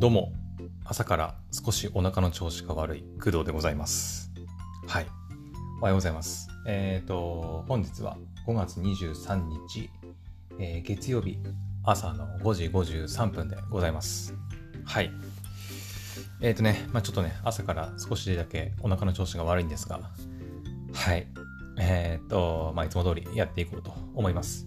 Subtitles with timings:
[0.00, 0.32] どうも、
[0.86, 4.32] 朝から少しお腹の調子が悪い工藤でございます。
[4.88, 5.06] はい。
[5.78, 6.48] おはようございます。
[6.66, 8.16] えっ、と、本日は
[8.46, 9.90] 5月23日、
[10.58, 11.36] えー月曜日
[11.84, 14.34] 朝の5時53分でございます。
[14.86, 15.12] はい。
[16.40, 20.00] えっ、とね、まあちょっとね、朝から少しだけお腹の調子が悪いんですが、
[20.94, 21.26] はい。
[21.78, 24.64] えっ、と、まあいつも通りやっていこうと思います。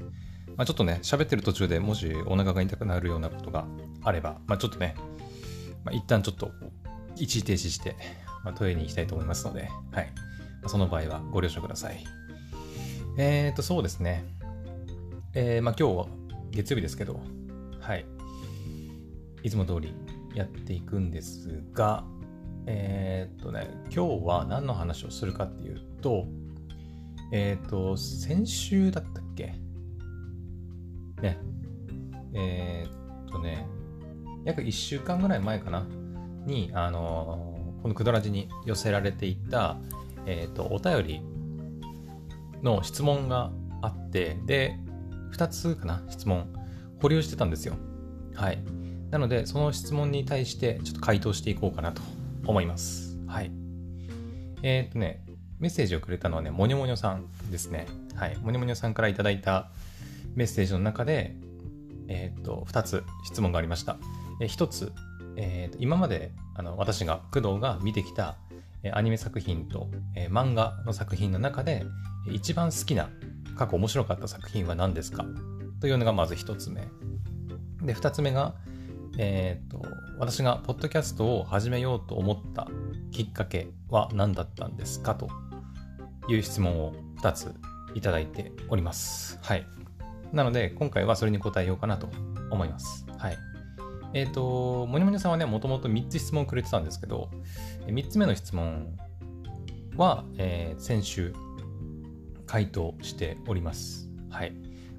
[0.55, 3.65] まあ、ちょっとね、喋ってる途中でもしお腹が痛くなるようなことが
[4.03, 4.95] あれば、まあ、ちょっとね、
[5.83, 6.51] まあ、一旦ちょっと
[7.15, 7.95] 一時停止して、
[8.43, 10.11] まあ、トイレに行きたいと思いますので、はい。
[10.67, 12.03] その場合はご了承ください。
[13.17, 14.25] えーと、そうですね。
[15.33, 16.07] えー、まあ今日は
[16.51, 17.19] 月曜日ですけど、
[17.79, 18.05] はい。
[19.43, 19.93] いつも通り
[20.33, 22.05] やっていくんですが、
[22.65, 26.27] えーとね、今日は何の話をするかっていうと、
[27.33, 29.55] えーと、先週だったっけ？
[31.21, 31.37] ね、
[32.33, 33.67] えーっとね、
[34.45, 35.85] 約1週間ぐらい前かな、
[36.45, 39.77] に、あのーこのクドラジに寄せられていた、
[40.25, 41.21] えーっと、お便り
[42.63, 44.79] の質問があって、で、
[45.33, 46.47] 2つかな、質問、
[47.01, 47.75] 保留してたんですよ。
[48.35, 48.63] はい。
[49.11, 52.01] なので、その質問に対して、ちょっと回答していこうかなと
[52.45, 53.17] 思います。
[53.27, 53.51] はい。
[54.61, 55.25] えーっとね、
[55.59, 57.85] メッセージをくれたのはね、もにょもにょさんですね。
[58.15, 58.37] はい。
[58.37, 59.71] もにょもにょさんからいただいた
[60.35, 61.35] メッセージの中で、
[62.07, 63.97] えー、と2つ質問がありました。
[64.41, 64.91] え1つ、
[65.35, 68.37] えー今まであの私が工藤が見てきた、
[68.93, 71.85] アニメ作品と、えー漫画の作品の中で
[72.31, 73.09] 一番好きな
[73.57, 75.25] 過去面白かった作品は何ですか？
[75.79, 76.81] というのがまず1つ目。
[77.81, 78.55] で2つ目が、
[79.17, 79.81] えー、と
[80.17, 82.67] 私がポッドキャストを始めようと思った
[83.11, 85.15] きっかけは何だったんですか？
[85.15, 85.27] と
[86.29, 87.53] いう質問を2つ
[87.95, 89.37] いただいております。
[89.41, 89.65] はい。
[90.31, 92.09] なので、今回はそれに答えようかなと
[92.49, 93.05] 思います。
[93.17, 93.37] はい。
[94.13, 97.29] えっ、と、もにもにさんはね、もともと3つ質問くれてたんですけど、
[97.87, 98.95] 3つ目の質問
[99.95, 101.33] は、えー先週、
[102.45, 104.09] 回答しております。
[104.29, 104.51] はい。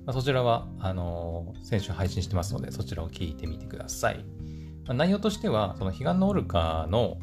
[0.05, 4.25] まあ、そちらは、あのー先週配信してますので、そちらを聞いてみてください。
[4.87, 7.19] まあ、内容としては、その、彼岸のオルカの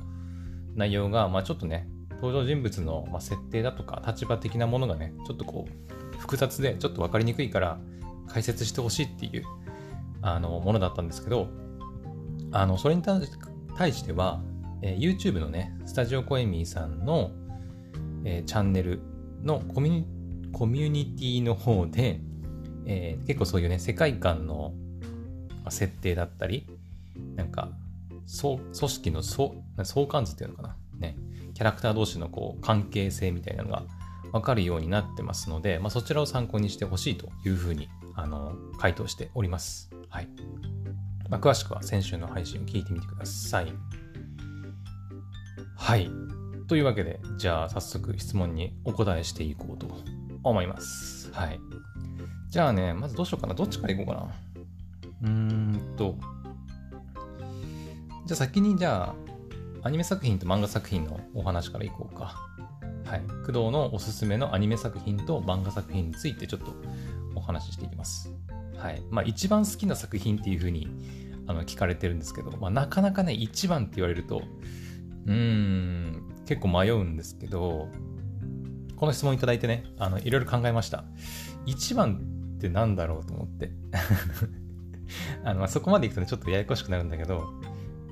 [0.75, 1.87] 内容が、まあ、ちょっとね、
[2.21, 7.79] 登場人物の、まあ、設定だとか立場的なものがね、ちょっとこう、複雑でちょっと分かりにくいから
[8.27, 9.43] 解説してほしいっていう
[10.21, 11.47] あのものだったんですけど、
[12.51, 14.41] あのそれに対しては、
[14.81, 17.31] えー YouTube のね、スタジオコエミーさんの、
[18.25, 18.99] えーチャンネル
[19.43, 22.19] のコミュニティの方で、
[22.85, 24.73] えー結構そういうね、世界観の
[25.69, 26.67] 設定だったり、
[27.35, 27.69] なんか、
[28.25, 29.51] そ組織の相
[29.83, 30.75] 相関図っていうのかな？
[30.99, 31.17] ね、
[31.53, 33.83] キャラクター同士のこう関係性みたいなのが
[34.31, 39.89] 分かるようになってますので、まあ、そちらを参考にしてほしいというふうにあの回答しております。
[40.09, 40.29] はい。
[41.31, 43.73] まあ、詳しくは先週の配信を聞いてみてください。
[45.77, 46.11] はい。
[46.67, 49.87] というわけで、じゃあ早速質問にお答えしていこうと
[50.43, 51.31] 思います。
[51.31, 51.59] はい。
[52.49, 53.53] じゃあね、まずどうしようかな。
[53.53, 54.35] どっちからいこうかな。
[55.23, 56.17] うーんと。
[58.25, 59.15] じゃあ先にじゃ
[59.83, 62.35] あ、アニメ作品と漫画作品のお話からいこうか。
[63.05, 63.21] はい。
[63.45, 66.73] 工藤のおすすめのアニメ作品と漫画作品についてちょっと
[67.35, 68.33] お話ししていきます。
[68.81, 69.03] はい。
[69.09, 70.87] まあ一番好きな作品っていうふうに
[71.47, 74.41] あの聞かれてるんですけど、まあなかなかね、一番って言われると、
[75.27, 77.89] うん、結構迷うんですけど、
[78.95, 81.03] この質問いただいてね、あの、いろいろ考えました。
[81.65, 82.21] 一番
[82.57, 83.71] ってなんだろうと思って。
[85.43, 87.53] あの、そこまでいくとね、ちょっとややこしくなるんだけど、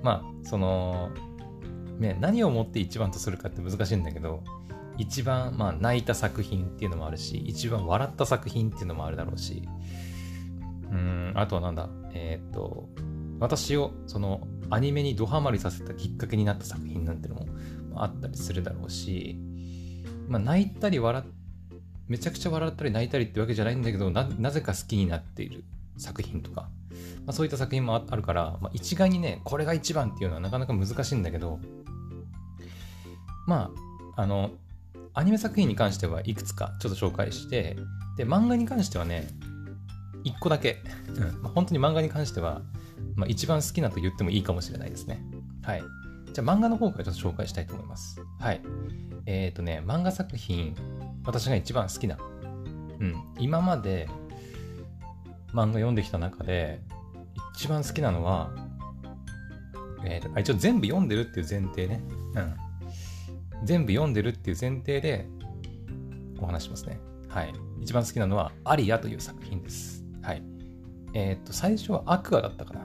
[0.04, 1.10] まあ、その、
[2.00, 4.44] ね、何をもって一番とするかって難しいんだけど、
[4.98, 9.68] 一番、まあ、泣いた作品っていうのもあるし、一番笑った作品っていうのもあるだろうし、
[10.92, 12.90] うん、あとはなんだ、えーっと、
[13.40, 17.46] 私を、その、アニメにドハマりさせたきっかけになった作品なんてのも
[17.96, 19.38] あったりするだろうし、
[20.28, 21.24] まあ、泣いたり笑、
[22.08, 25.64] めちゃくちゃ笑ったり泣いたりってわけじゃないんだけど、なぜか好きになっている
[25.98, 26.70] 作品とか、
[27.26, 31.60] まあ、そういった作品もああるから、まあ、一概にね、これが一番っていうのはなかなか難しいんだけど、
[33.48, 33.72] ま
[34.16, 34.52] あ、あの、
[35.14, 37.78] アニメ作品に関してはいくつかちょっと紹介して、
[38.18, 39.28] で、漫画に関してはね、
[40.30, 40.78] 一個だけ、
[41.16, 42.62] うんまあ、本当に漫画に関しては、
[43.16, 45.22] まあ、一番好きなと言ってもいいかもしれないですね。
[45.64, 45.84] はい。
[46.34, 48.22] じゃあ漫画の方からちょっと紹介したいと思います。
[48.40, 48.62] はい。
[49.26, 50.76] えっ、とね、漫画作品、
[51.26, 52.18] 私が一番好きな、
[53.00, 54.08] うん、今まで
[55.54, 56.82] 漫画読んできた中で、
[57.56, 58.52] 一番好きなのは、
[60.06, 62.02] えーとあ一応全部読んでるっていう前提ね。
[62.36, 63.66] うん。
[63.66, 65.28] 全部読んでるっていう前提で
[66.40, 67.00] お話しますね。
[67.28, 67.54] はい。
[67.82, 69.99] 一番好きなのは、アリアという作品です。
[70.22, 70.44] はい。
[71.14, 72.82] えっ、と、最初はアクアだったかな。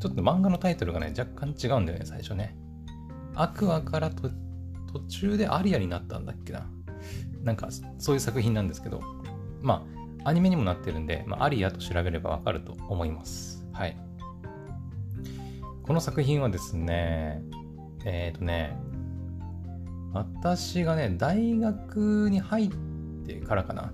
[0.00, 2.56] ちょっと漫画のタイトルがね、若干違うんだよね、最初ね。
[3.34, 4.30] アクアからと
[4.92, 6.66] 途中でアリアになったんだっけな。
[7.42, 9.00] なんか、そういう作品なんですけど、
[9.60, 9.86] ま
[10.24, 13.66] あ、アニメにもなってるんで、まあ、アリアと調べればわかると思います。
[13.72, 13.96] はい。
[15.82, 17.42] この作品はですね、
[18.04, 18.76] えっ、ー、とね、
[20.12, 22.70] 私がね、大学に入っ
[23.26, 23.92] てからかな。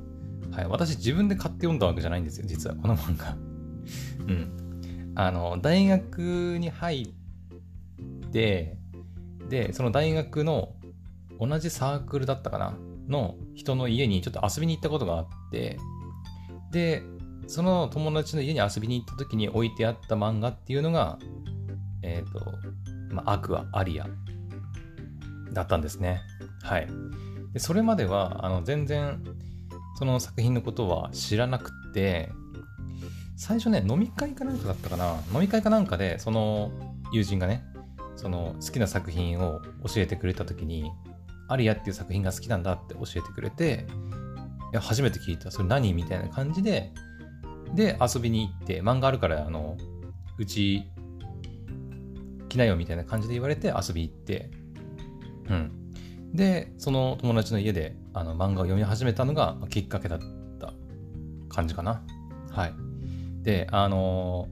[0.55, 3.37] はい、私自分で買って読んだわけじゃないんですよ、実は、この漫画。
[4.29, 5.13] うん。
[5.17, 7.03] あの、大学に入
[8.27, 8.79] って、
[9.49, 10.77] で、その大学の
[11.41, 12.77] 同じサークルだったかな？
[13.09, 15.79] の人の家にちょっと遊びに行ったことがあって、
[16.71, 17.03] で、
[17.47, 21.19] その友達の家に遊びに行った時に置いてあった漫画っていうのが、
[22.03, 22.53] えっ、ー、と、
[23.15, 24.07] まあ、アクア、アリア
[25.53, 26.23] だったんですね。
[26.63, 26.89] はい。
[27.53, 29.23] でそれまでは、あの、全然、
[29.95, 32.33] その作品のことは知らなくて、
[33.37, 35.17] 最初ね、飲み会かなんかだったかな。
[35.33, 36.71] 飲み会かなんかで、その
[37.13, 37.65] 友人がね、
[38.17, 40.91] その好きな作品を教えてくれた時に、
[41.49, 43.87] アリアっていう作品が好きなんだって教えてくれて、
[44.73, 45.51] いや、初めて聞いた。
[45.51, 46.93] それ何みたいな感じで、
[47.75, 49.77] で、遊びに行って、漫画あるから、あの、
[50.39, 50.85] うち、
[52.49, 54.51] 来なよみたいな感じで言われて遊び行って、
[55.51, 55.84] うん。
[56.35, 60.19] で、その友達の家であの漫画を読み始めたのがきっかけだっ
[60.59, 60.75] た
[61.49, 62.03] 感じかな。
[62.51, 62.75] はい。
[63.43, 64.49] で、あの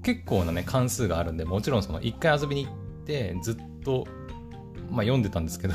[0.00, 2.74] ー、結構なね、関数があるんで、もちろんその一回遊びに行っ
[3.06, 4.06] てずっと、
[4.90, 5.74] まあ、読んでたんですけど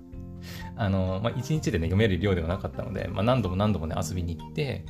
[0.76, 4.86] あのー、まあ、一日でね、読める量ではなかったので、まあ、何度も何度もね、遊びに行って、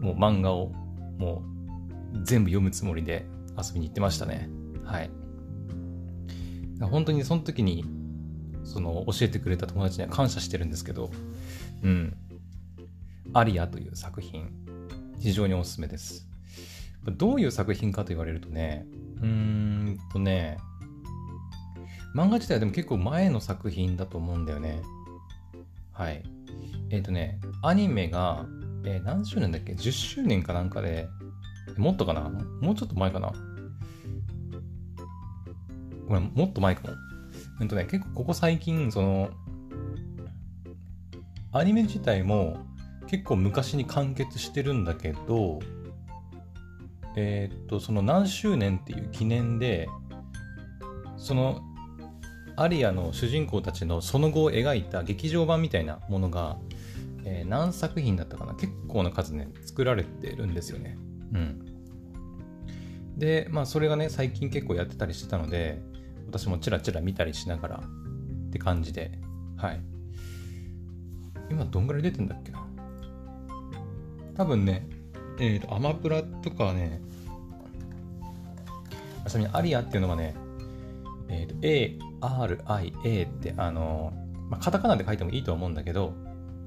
[0.00, 0.72] もう漫画を
[1.18, 1.42] も
[2.14, 3.26] う全部読むつもりで
[3.58, 4.48] 遊びに行ってましたね。
[4.84, 5.10] はい。
[6.80, 7.84] 本当にその時に、
[8.66, 11.10] その教えてくれた友達には感謝してるんですけど、
[11.82, 12.14] うん。
[13.32, 14.50] アリアという作品、
[15.18, 16.26] 非常におすすめです。
[17.16, 18.86] どういう作品かと言われるとね、
[19.20, 20.58] うーんとね、
[22.14, 24.80] 漫画自体はでも結構前の作品だと思うんだよね。
[25.92, 26.22] はい。
[26.90, 28.46] えっ、ー、とね、アニメが、
[28.84, 31.08] えー、何周年だっけ ?10 周年かなんかで、
[31.76, 32.30] もっとかな？
[32.60, 33.32] もうちょっと前かな？
[36.08, 36.94] これもっと前かも。
[37.60, 39.30] うんとね、結構ここ最近、その、
[41.52, 42.58] アニメ自体も
[43.06, 45.60] 結構昔に完結してるんだけど、
[47.16, 49.88] えー、っと、その何周年っていう記念で、
[51.16, 51.62] その
[52.56, 56.58] アリアの主人公たちのその後を描いた劇場版みたいなものが、
[57.24, 60.98] えー、何作品だったかな結構な数ね、作られてるんですよね。
[61.32, 61.66] うん。
[63.16, 65.80] で、まあそれがね、最近結構やってたりしてたので、
[66.38, 69.10] 私もチラチラ見たりしながらって感じで、
[69.56, 69.80] はい。
[71.50, 72.66] 今どんぐらい出てんだっけな？
[74.36, 74.86] 多分ね、
[75.38, 77.00] えっ、ー、と、アマプラとかね、
[79.26, 80.34] ちなみにアリアっていうのはね、
[81.28, 84.12] えっ、ー、と、ARIA って、あの、
[84.50, 86.12] まあ、カタカナで書いてもいいと思うんだけど、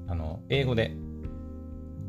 [0.08, 0.96] あの、英語で、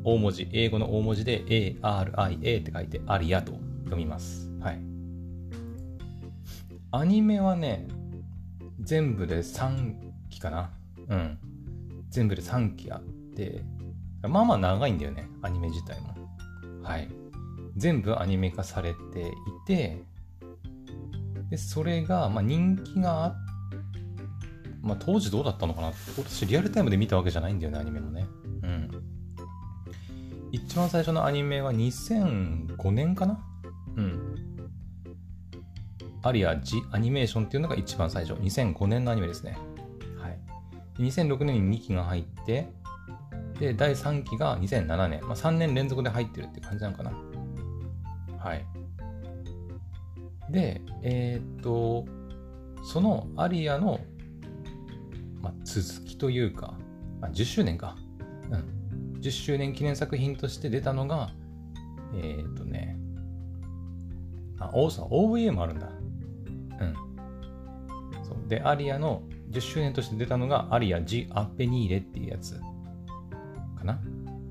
[0.03, 3.51] 大文字、英語の大文字で ARIA って書いて、アリアと
[3.83, 4.50] 読みます。
[6.91, 7.87] アニメはね、
[8.79, 9.95] 全部で3
[10.29, 10.71] 期かな。
[11.07, 11.37] うん。
[12.09, 13.01] 全部で3期あっ
[13.35, 13.63] て、
[14.21, 16.15] まあまあ長いんだよね、アニメ自体も。
[16.83, 17.07] はい。
[17.77, 19.31] 全部アニメ化されてい
[19.65, 20.03] て、
[21.49, 23.51] で、それが、まあ人気があって
[24.81, 28.25] まあ当時どうだったのかな私リアルタイムで見たわけじゃないんだよね、アニメもね。
[28.63, 28.89] うん。
[30.51, 33.39] 一番最初のアニメは2005年かな
[33.95, 34.30] うん。
[36.23, 38.39] アリア・ジ・アニメーションっていうのが一番最初。
[38.39, 39.57] 2005年のアニメですね。
[40.19, 40.39] はい。
[40.99, 42.67] 2006年に2期が入って、
[43.59, 45.21] で、第3期が2007年。
[45.21, 47.11] まあ、3年連続で入ってるって感じなのかな。
[48.37, 48.65] はい。
[50.49, 52.05] で、えー、っと、
[52.83, 53.99] そのアリアの、
[55.41, 56.73] まあ、続きというか、
[57.19, 57.95] まあ、10周年か。
[58.49, 59.19] うん。
[59.21, 61.31] 10周年記念作品として出たのが、
[62.15, 62.97] えー、っとね、
[64.59, 65.90] あ、おそう、OVA もあるんだ。
[68.23, 72.59] そうで、アリアの10周年として出たのがアリア・ジ・アッペニーレっていうやつ
[73.77, 73.99] かな。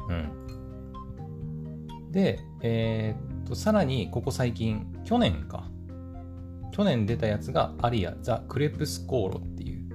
[0.09, 2.11] うん。
[2.11, 5.65] で、えー、っと、さらにここ最近、去年か。
[6.73, 9.89] 去年出たやつがアリア・ザ・クレプスコーロっていう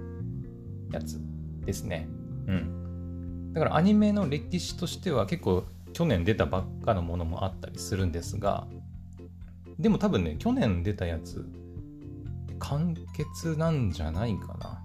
[0.91, 1.19] やつ
[1.65, 2.07] ですね。
[2.47, 3.53] うん。
[3.53, 5.63] だからアニメの歴史としては結構
[5.93, 8.67] 去年出たばっかのものもあったりするんですが、
[9.79, 11.45] でも多分ね、去年出たやつ
[12.69, 14.83] 完結なんじゃないかな。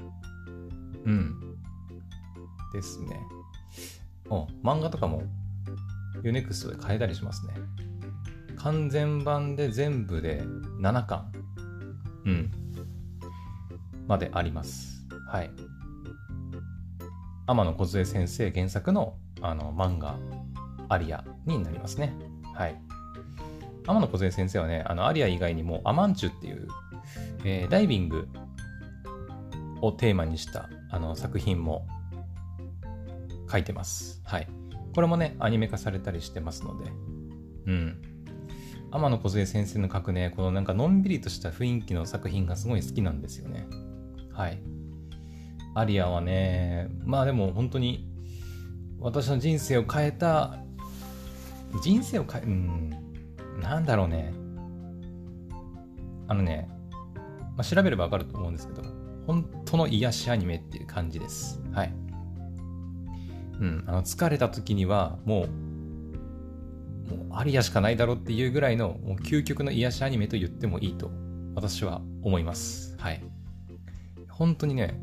[1.06, 1.56] うん。
[2.72, 3.20] ですね。
[4.28, 5.22] お漫画とかも
[6.22, 7.54] ユネクストで買えたりしますね。
[8.58, 10.42] 完全版で全部で
[10.80, 11.32] 7巻、
[12.26, 12.50] うん、
[14.06, 15.06] まであります。
[15.26, 15.50] はい。
[17.46, 20.18] 天野梢先生原作のあの漫画、
[20.90, 22.14] アリアになりますね。
[22.54, 22.78] はい。
[23.87, 26.68] 天野梢先生はね、あのアリア以外にもアマンチュっていう、
[27.44, 28.28] えー、ダイビング
[29.80, 31.87] をテーマにしたあの作品も
[33.50, 34.20] 書いてます。
[34.25, 34.49] はい。
[34.94, 36.90] これもね、アニメ化されたりしてますので、
[37.66, 38.02] うん。
[38.92, 43.66] 天野梢先生の書くね、このなんかのんびりとした雰囲気の作品がすごい好きなんですよね。
[44.32, 44.61] はい。
[45.75, 48.09] アリアはね、まあでも本当に
[48.99, 50.59] 私の人生を変えた、
[51.82, 52.90] 人生を変え、うん、
[53.62, 54.32] なんだろうね。
[56.26, 56.68] あのね、
[57.60, 58.82] まあ、調べればわかると思うんですけど、
[59.26, 61.60] 本当の癒しアニメっていう感じです。
[61.72, 61.92] はい。
[63.60, 65.46] うん、あの疲れた時にはもう、
[67.14, 71.10] もうアリアしかないだろうっていうぐらいのもう究極の癒しアニメと言ってもいいと
[71.54, 72.96] 私は思います。
[72.96, 73.22] はい。
[74.30, 74.98] 本当にね、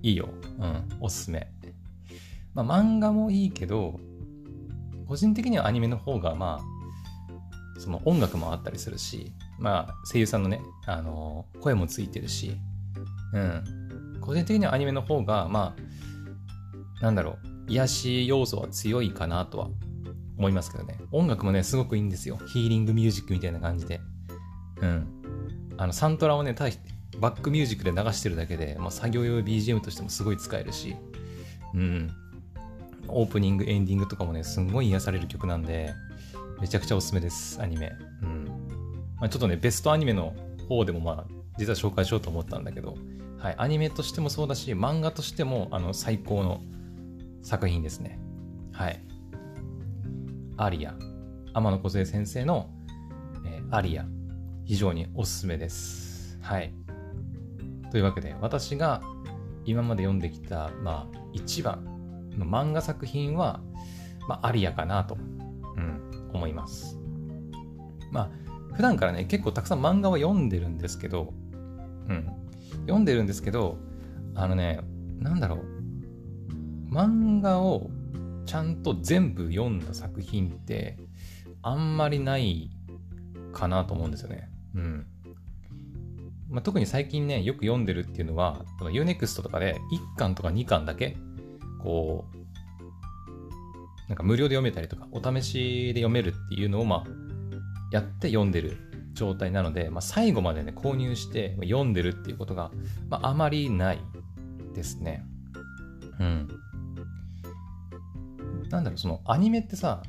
[0.00, 0.28] いいよ。
[0.60, 1.48] うん、おすすめ。
[2.54, 3.98] まあ漫画もいいけど、
[5.08, 6.60] 個人的にはアニメの方がま
[7.76, 12.56] あ、その音楽もあったりするし、まあ声優さんのね、あのー、声もついてるし、
[13.32, 14.18] うん。
[14.20, 15.74] 個人的にはアニメの方が、ま
[16.98, 19.68] あ、なんだろう、癒し要素は強いかなとは
[20.38, 20.98] 思いますけどね。
[21.12, 22.38] 音楽もね、すごくいいんですよ。
[22.46, 24.00] ヒーリングミュージックみたいな感じで。
[24.80, 25.06] うん。
[25.76, 30.96] あの、サントラをね、バックミュージックで流してるだけで、まあ、作業用 BGM としてもすごい使えるし、
[31.74, 32.10] うん。
[33.08, 35.94] オープニング、エンディングとかもね、すんごい癒される曲なんで、
[36.60, 37.92] めちゃくちゃおすすめです、アニメ。
[38.22, 38.43] うん。
[39.24, 40.34] まあ、ちょっとね、ベストアニメの
[40.68, 42.94] 方でもまあ、実は紹介しようと思ったんだけど、
[43.38, 46.60] はい、アニメとしてもそうだし、漫画としても、あの、最高の
[47.42, 48.20] 作品ですね。
[48.70, 49.02] はい。
[50.58, 50.94] アリア。
[51.54, 52.68] 天野梢先生の、
[53.46, 54.04] えー、アリア。
[54.66, 56.38] 非常におすすめです。
[56.42, 56.74] はい。
[57.90, 59.00] というわけで、私が
[59.64, 61.82] 今まで読んできた、まあ、一番
[62.36, 63.62] の漫画作品は、
[64.28, 66.98] まあ、アリアかなと、うん、思います。
[68.12, 68.43] まあ、
[68.74, 71.32] 普段からね、結構たくさん漫画は読んでるんですけど、
[72.08, 72.30] うん。
[72.82, 73.78] 読んでるんですけど、
[74.34, 74.80] あのね、
[75.18, 76.92] なんだろう。
[76.92, 77.90] 漫画を
[78.46, 80.96] ちゃんと全部読んだ作品って
[81.62, 82.70] あんまりない
[83.52, 84.50] かなと思うんですよね。
[84.74, 85.06] うん。
[86.50, 89.80] まあ、特に最近ね、よく読んでるっていうのは、この Unext とかで
[90.14, 91.16] 1巻とか2巻だけ、
[91.82, 97.23] こう、なんか無料で読めたりとか、お試しで読めるっていうのを、まあ、
[97.94, 98.76] やって読んでる
[99.12, 102.72] 状態なので、まあ、最後までね、購入して読んでるっていうことが、
[103.08, 104.00] まあ、あまりない
[104.74, 105.24] ですね。
[106.18, 106.48] うん。
[108.68, 110.02] なんだろう、そのアニメってさ、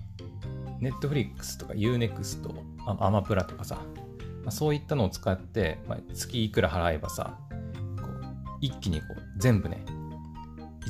[0.80, 2.50] ネットフリックスとか UNEXT、
[2.88, 9.86] アマプラとかさ、まあ、そういったのを使って、まあ、月いくら払えばさ、こう一気にこう全部ね、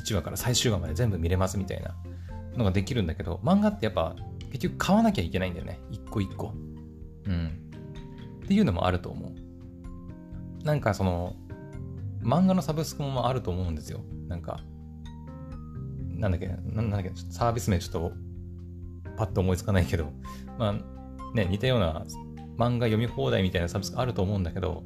[0.02, 1.94] 1話から最終話まで全部見れますみたいな
[2.56, 4.16] のができるんだけど、漫画ってやっぱ
[4.50, 5.78] 結局買わなきゃいけないんだよね。
[5.90, 6.54] 一個一個。
[7.26, 7.46] うん。
[8.44, 10.64] っていうのもあると思う。
[10.64, 11.36] なんかその、
[12.22, 14.00] 漫画のサブスクもあると思うんですよ。
[14.28, 14.60] なんか、
[16.16, 18.12] なんだっけ、なんだっけ、サービス名ちょっと
[19.16, 20.12] パッと思いつかないけど、
[20.58, 20.74] まあ
[21.34, 22.04] ね、似たような
[22.56, 24.84] 漫画読み放題みたいなサービスあると思うんだけど、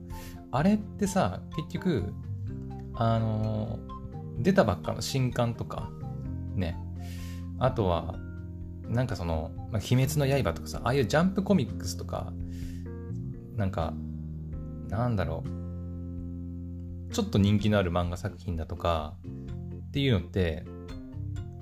[0.51, 2.13] あれってさ、結局、
[2.95, 3.79] あの、
[4.39, 5.91] 出たばっかの新刊とか、
[6.57, 6.77] ね、
[7.59, 8.17] あとは、
[8.91, 12.33] なんかその、まあ、鬼滅の刃とかさ、ああいうジャンプコミックスとか、
[13.57, 13.95] なんか、
[14.89, 19.15] なんだろう、ちょっと人気のある漫画作品だとか、
[19.89, 20.65] っていうのって、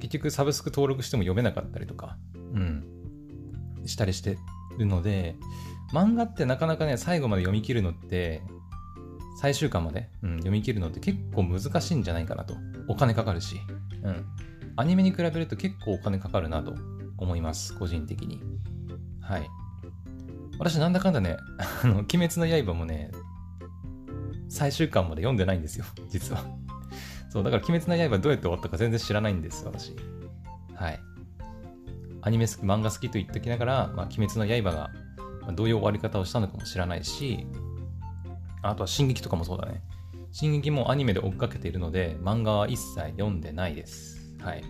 [0.00, 2.84] 結局サブスク登録しても読めなかったりとか、うん、
[3.84, 4.38] したりして
[4.78, 5.36] るので、
[5.92, 8.42] 漫画ってなかなかね、最後まで読み切るのって、
[9.40, 12.54] 最終巻まで、うん、読み切るのって結構難しいんじゃないかなと。
[12.88, 13.56] お金かかるし。
[14.02, 14.24] うん。
[14.76, 16.74] アニメに比べると結構お金かかるなと
[17.18, 17.76] 思います。
[17.76, 18.40] 個人的に。
[19.20, 19.48] はい。
[20.58, 21.36] 私なんだかんだね、
[21.84, 23.10] あの、鬼滅の刃もね、
[24.48, 26.44] 最終巻まで読んでないんですよ、 実は。
[27.30, 29.94] そう、だから鬼滅の刃どうやって終わったか全然知らないんです、私。
[30.74, 31.00] はい。
[32.22, 34.90] アニメ好き、漫画好きと言っておきながら、まあ、鬼滅の刃が
[35.52, 37.46] どういう終わり方をしたのかも知らないし、
[38.62, 39.82] あとは進撃とかもそうだね。
[40.32, 44.36] 進撃もアニメで追っかけているので、漫画は一切読んでないです。
[44.40, 44.64] はい。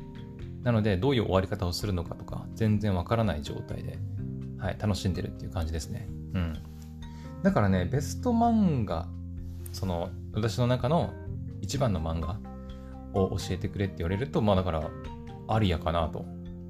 [0.62, 3.98] なので、どういう終わり方をするのかとか、全然わからない状態で、
[4.58, 6.08] はい、楽しんでるっていう感じですね。
[6.34, 6.58] うん。
[7.42, 9.08] だからね、ベスト漫画、
[9.72, 11.12] その、私の中の
[11.60, 12.38] 一番の漫画
[13.18, 14.90] を教えてくれって言われると、まあだから、
[15.46, 16.24] アリアかなと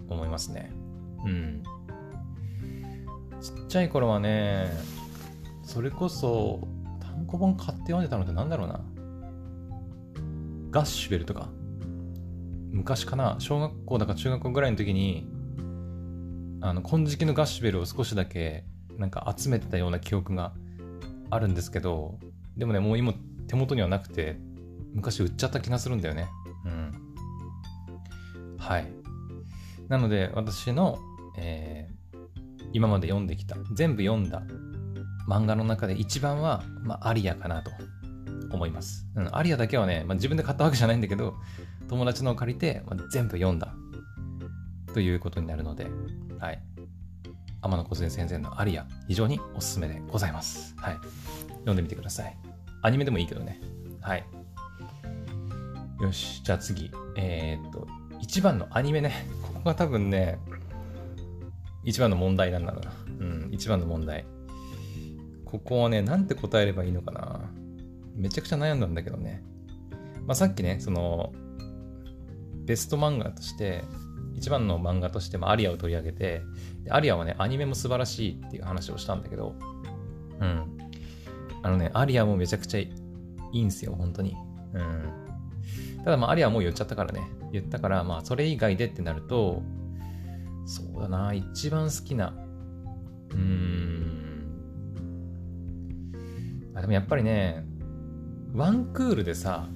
[0.09, 0.71] 思いますね。
[1.25, 1.63] うん。
[3.41, 4.71] ちっちゃい頃はね、
[5.63, 6.61] それこそ
[7.01, 8.81] 単行本買って読んでたのってなんだろうな。
[10.71, 11.49] ガッシュベルとか。
[12.71, 15.27] 昔かな、小学校だか中学校ぐらいの時に、
[16.61, 18.65] あの、金色のガッシュベルを少しだけ
[18.99, 20.53] なんか集めてたような記憶が
[21.31, 22.19] あるんですけど、
[22.57, 23.15] でもね、もう今
[23.47, 24.39] 手元にはなくて、
[24.93, 26.29] 昔売っちゃった気がするんだよね。
[26.65, 26.93] うん。
[28.59, 28.93] はい。
[29.89, 30.99] なので、私の、
[31.39, 32.19] えー、
[32.73, 34.43] 今まで読んできた、全部読んだ
[35.29, 37.71] 漫画の中で一番は、まあ、アリアかなと
[38.51, 39.07] 思います。
[39.15, 41.37] うん、アリアだけはね、まあ、自分で買ったわけじゃないんだけど、
[41.89, 43.75] 友達のを借りて、まあ、全部読んだ
[44.95, 45.87] ということになるので、
[46.39, 46.63] はい。
[47.61, 50.75] 天野小杉先生のアリア、非常におすすめでございます。
[50.77, 50.95] はい。
[51.51, 52.37] 読んでみてください。
[52.83, 53.61] アニメでもいいけどね。
[54.01, 54.25] はい。
[56.01, 56.91] よし、じゃあ次。
[57.17, 57.87] えー、っと、
[58.21, 59.27] 一番のアニメね。
[59.43, 60.39] ここが多分ね、
[61.85, 62.93] 一番の問題なんだろうな。
[63.27, 64.25] うん、一番の問題。
[65.45, 67.41] ここをね、なんて答えればいいのかな。
[68.15, 69.43] めちゃくちゃ悩んだんだけどね。
[70.27, 71.33] まあ、さっきね、その、
[72.69, 73.83] ベスト漫画として、
[74.37, 76.43] 一番の漫画として、まあ、アリアを取り上げて、
[76.91, 79.55] アリアはね、アニメも素晴らしいっていう話をしたんだけど、
[80.39, 80.79] うん。
[81.63, 82.93] あのね、アリアもめちゃくちゃい
[83.53, 84.37] いんすよ、本当に。
[84.75, 86.05] うん。
[86.05, 87.23] ただまあ、アリアはもう言っちゃったからね。
[87.53, 89.63] 言ったから、まあ、それ以外でってなると、
[90.67, 92.35] そうだな、一番好きな、
[93.31, 94.19] うーん。
[96.75, 97.65] あ、でもやっぱりね、
[98.53, 99.69] ワンクールでさ、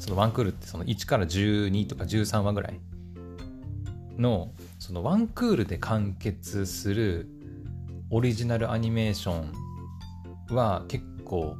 [0.00, 2.80] そのワンクールってその1から12とか13話ぐらい
[4.18, 7.28] の、そのワンクールで完結する
[8.10, 9.44] オリジナルアニメーショ
[10.52, 11.54] ンは結構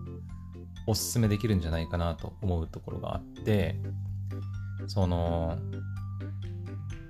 [0.87, 3.77] おすすめできるんじゃないかなと思うところがあって、
[4.87, 5.59] その、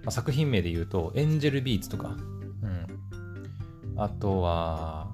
[0.02, 3.96] まあ、作品名で言うと、エンジェルビーツとか、うん。
[3.96, 5.12] あとは、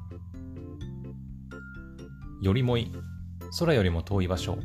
[2.40, 2.90] よりもい、
[3.58, 4.58] 空よりも遠い場所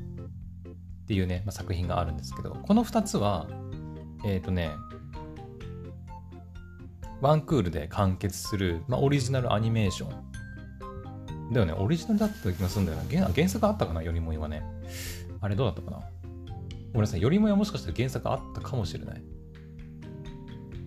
[1.11, 3.45] っていうね、まあ、作品があるんですけど、この2つは、
[4.23, 4.71] えっ、ー、とね、
[7.19, 11.51] ワンクールで完結する、まあ、オリジナルアニメーション。
[11.51, 13.03] だよね、オリジナルだった気がするんだよな。
[13.09, 14.63] 原原作あったかな、よりもいはね。
[15.41, 15.99] あれどうだったかな？
[16.93, 19.19] 俺さい、よりもやもしかしたら原作あったかもしれない。
[19.19, 19.23] い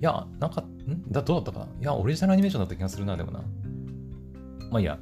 [0.00, 1.12] や、なんか、ん？
[1.12, 1.66] だ、どうだったかな？
[1.66, 3.40] いや、オリジナルアニメーションだった気がするな、でもな。
[4.70, 4.98] まあいいや。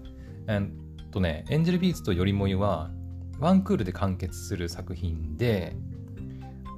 [0.49, 2.91] え、っとね、エンジェルビーツとよりもいは、
[3.43, 5.75] ワンクールで完結する作品で、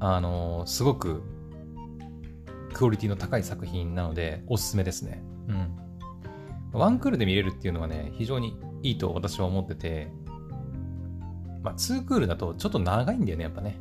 [0.00, 1.22] あのー、すごく
[2.72, 5.22] クオリティの高い作品なので、おすすめですね。
[5.46, 5.76] うん。
[6.72, 10.10] ワンクールで見れるっていうのはね、非常にいいと私は思ってて、
[11.62, 13.78] まあ、ツークールだとちょっと長いんだよね、やっぱね。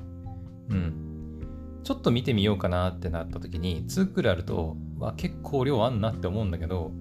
[0.70, 1.80] うん。
[1.86, 6.92] ちょっと見てみようかなってなった時に、2クールあると、わ、結構量あんなって思うんだけど、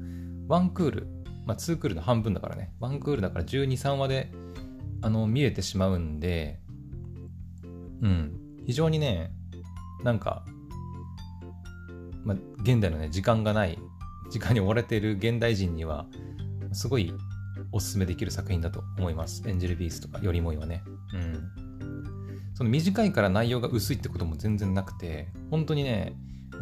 [0.49, 1.07] 1クール、
[1.45, 4.31] まあ2クールの半分だからね、1クールだから12、3話で、
[5.03, 6.61] あの、見れてしまうんで、
[8.01, 9.33] うん、非常にね、
[10.05, 10.45] なんか、
[12.25, 13.79] ま、現代のね、時間がない、
[14.31, 16.07] 時間に追われている現代人には、
[16.73, 17.13] すごい
[17.73, 19.43] おすすめできる作品だと思います。
[19.47, 20.83] エンジェルビースとか、よりもいはね。
[21.15, 21.51] うん。
[22.55, 26.15] その短いから内容が薄いってことも全然なくて、本当にね、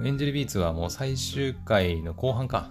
[0.03, 2.71] エンジェルビーツはもう最終回の後半か。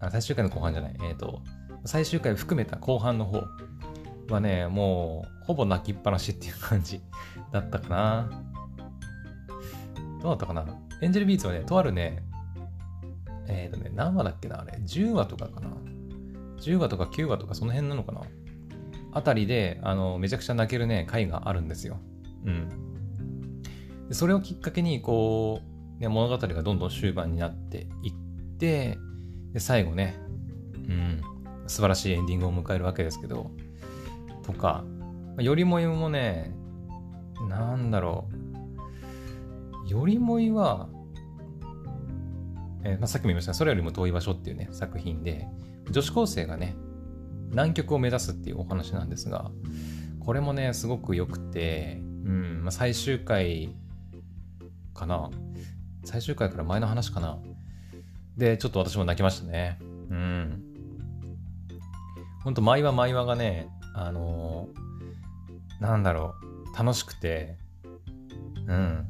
[0.00, 0.96] あ最終回の後半じゃない。
[1.02, 1.42] えっ、ー、と、
[1.84, 3.42] 最終回含めた後半の方
[4.32, 7.00] はね、もうほぼ泣きっぱなしっていう感じ
[7.52, 8.30] だったかな。
[10.20, 10.64] どうだったかな
[11.02, 12.22] エンジェルビーツはね、とあるね、
[13.48, 15.68] えっ、ー、とね、何話だっけなあれ ?10 話とかかな
[16.58, 18.22] ?10 話とか9話とかその辺なのかな
[19.12, 21.98] あたりで、あの、めちゃくちゃ泣けるね、回があるんですよ。
[22.44, 22.68] うん。
[24.08, 25.60] でそれをきっかけに、こ
[25.98, 28.12] う、ね、物語がどんどん終盤になっていっ
[28.58, 28.98] て、
[29.52, 30.16] で、最後ね、
[30.88, 31.20] うん、
[31.66, 33.50] 素晴らしいエンディングを迎えるわけですけど、
[34.44, 34.84] とか、
[35.38, 36.54] よりもいもね、
[37.48, 38.28] なんだろ
[39.84, 40.88] う、よりもいは、
[42.84, 45.48] えー、まあ、さっきも言いましたが、それよりも遠い場所っていうね、作品で、
[45.90, 46.76] 女子高生がね、
[47.50, 49.50] 南極を目指すっていうお話なんですが、
[50.20, 53.74] これもね、すごく良くて、うん、まあ、最終回
[54.94, 55.30] かな。
[56.04, 57.38] 最終回から前の話かな。
[58.36, 59.78] で、ちょっと私も泣きましたね。
[60.10, 60.62] うん。
[62.42, 66.34] ほんと、毎話毎話がね、あのー、なんだろ
[66.74, 67.56] う、楽しくて、
[68.66, 69.06] うん。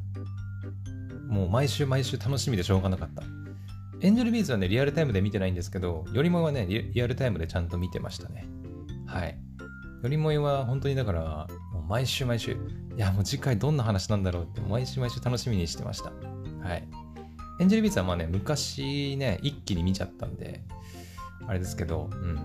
[1.28, 3.22] もう毎週毎週楽しみでしょうがなかった。
[4.00, 8.46] エンジェルビーズはね、リアルタイムで見てないんですけど、よりもはねリ、アルタイムでちゃんと見てましたね。
[9.06, 9.38] はい。
[10.02, 12.56] よりもいは本当にだから、もう毎週毎週、い
[12.98, 16.10] や、もう次回どんな話なんだろうって、毎週毎週楽しみにしてました。
[16.60, 16.86] はい。
[17.60, 20.62] エンジェルビーツはまあね、昔ね、一気に見ちゃったんで、
[21.46, 22.38] あれですけど、うん。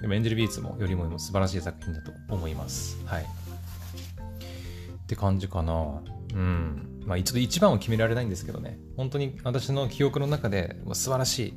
[0.00, 2.98] でもエンジェルビーツもよりも素晴らしい作品だと思います。
[3.06, 3.22] はい。
[3.22, 3.26] っ
[5.06, 6.02] て感じかな。
[6.34, 7.02] うん。
[7.06, 8.78] まあ一度一番を決められないんですけどね。
[8.96, 11.54] 本当に私の記憶の中で素晴らしい。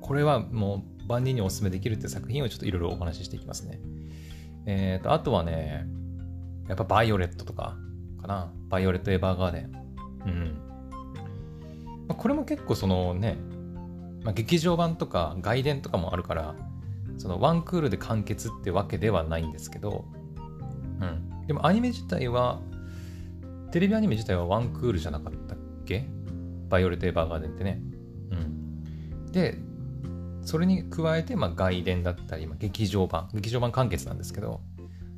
[0.00, 3.80] これはもう万人にお勧めできるっていう作品をちょっといろいろお話ししていきますね。
[4.66, 5.86] えっ、ー、と、あとはね、
[6.68, 7.76] やっぱバイオレットとか
[8.20, 8.52] かな。
[8.68, 9.72] バイオレット・エヴァーガーデン。
[10.26, 10.58] うん。
[12.08, 13.36] まあ、これも結構そのね、
[14.22, 16.54] まあ、劇場版とか外伝とかもあるから、
[17.18, 20.04] そのワンクールで完結ってわけではないんですけど、
[21.00, 21.46] うん。
[21.46, 22.60] でもアニメ自体は、
[23.72, 26.06] テレビアニメ自体はワンクールじゃなかったっけ？
[26.68, 27.80] バイオレット・エヴァーガーデンってね。
[28.30, 29.32] うん。
[29.32, 29.58] で、
[30.42, 34.60] それに加えて、まあ、外伝だったり、まあ、劇場版、劇場版完結なんですけど、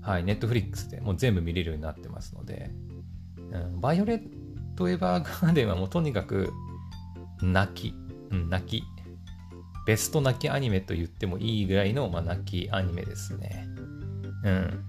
[0.00, 2.70] はい、ネットフリックスでもう全部見れるようになってますので、
[3.52, 4.22] うん、バイオレッ
[4.76, 6.52] ト・エヴァーガーデンはもうとにかく
[7.42, 7.94] 泣き、
[8.30, 8.84] うん、泣き、
[9.86, 13.68] ベスト泣きアニメと言ってもいいぐらいの、まあ、泣きアニメですね。
[14.44, 14.84] うん。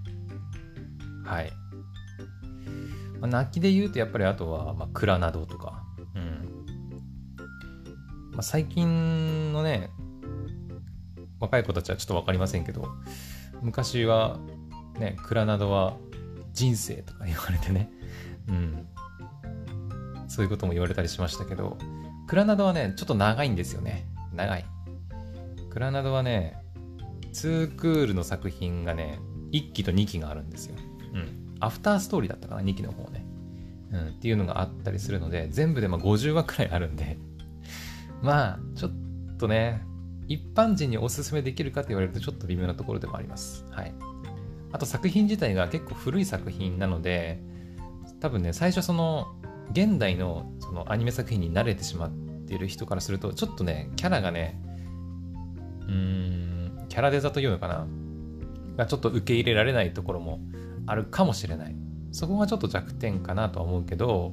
[1.24, 1.52] はい。
[3.20, 5.84] まあ、泣きで言うとやっぱりあとは、まあ、クラナドとか、
[6.16, 6.64] うん。
[8.32, 9.90] まあ、最近のね、
[11.38, 12.88] 若い子たちはちょっと分かりませんけど、
[13.62, 14.38] 昔は
[14.98, 15.96] ね、クラナドは
[16.52, 17.88] 人生とか言われてね、
[18.48, 18.86] うん。
[20.26, 21.78] そういうことも言われたりしましたけど、
[22.26, 24.06] クラナドはね、ちょっと長いんですよね。
[24.34, 24.64] 長い。
[25.70, 26.56] クラナドはね、
[27.32, 29.20] 2クールの作品がね、
[29.52, 30.76] 1期と2期があるんですよ。
[31.14, 31.56] うん。
[31.60, 33.26] アフターストーリーだったかな、2期の方ね。
[33.92, 37.18] うん、っていうのがあったりするので、全部でまあ50話くらいあるんで、
[38.22, 38.92] まあ、ちょっ
[39.38, 39.82] とね、
[40.26, 43.64] 一般人におすすめできるかって言われるとちょっと微妙なところでもあります。
[43.70, 43.94] はい。
[44.72, 47.40] あと作品自体が結構古い作品なので、
[48.20, 49.26] 多分ね、最初その、
[49.70, 52.10] 現代のそのアニメ作品に慣れてしまっ
[52.46, 54.60] ている人からすると、ちょっとね、キャラがね、
[55.88, 57.86] うん、キャラデザというのかな、
[58.76, 60.40] がちょっと受け入れられないところも
[60.86, 61.74] あるかもしれない。
[62.12, 64.32] そこがちょっと弱点かなとは思うけど、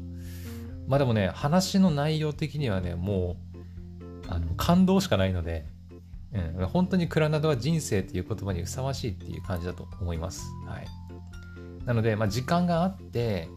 [0.87, 3.55] まあでもね、話の内容的にはね、もう、
[4.27, 5.65] あの感動しかないので、
[6.57, 10.45] うん、本当にクラナドは人生っていう言葉にふさわしいっていう感じだと思います。
[10.67, 10.87] はい。
[11.85, 13.47] なので、まあ、時間があって、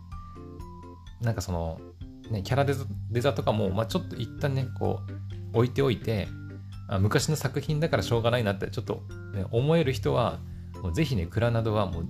[1.20, 1.80] なんかその、
[2.30, 5.00] ね、キャラデザデザとかも、まあ、ちょっと一旦ね、こ
[5.54, 6.28] う、置いておいて、
[6.88, 9.02] あ昔の作品だからしょうがないなってちょっと、
[9.34, 10.38] ね、思える人は、
[10.94, 12.06] ぜひね、クラナドはもう、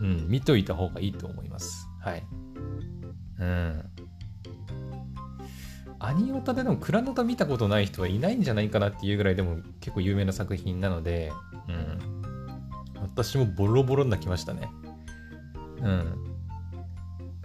[0.00, 1.88] うん、見といた方がいいと思います。
[2.00, 2.22] はい。
[3.40, 3.84] うん。
[5.98, 11.32] アニオタででもクラナダ見たことない人はいないんじゃないかなっていうぐらいでも結構有名な作品なので、
[11.68, 12.22] うん。
[13.00, 14.68] 私もボロボロになきましたね。
[15.82, 16.24] うん。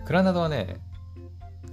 [0.05, 0.81] クラナダはね、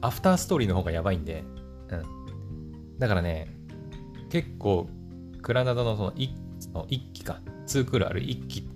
[0.00, 1.42] アフターストーリーの方がやばいんで、
[1.88, 2.98] うん。
[2.98, 3.57] だからね、
[4.30, 4.88] 結構、
[5.42, 6.30] クラナダのその 1,
[6.74, 8.68] の1期か、2クールある1期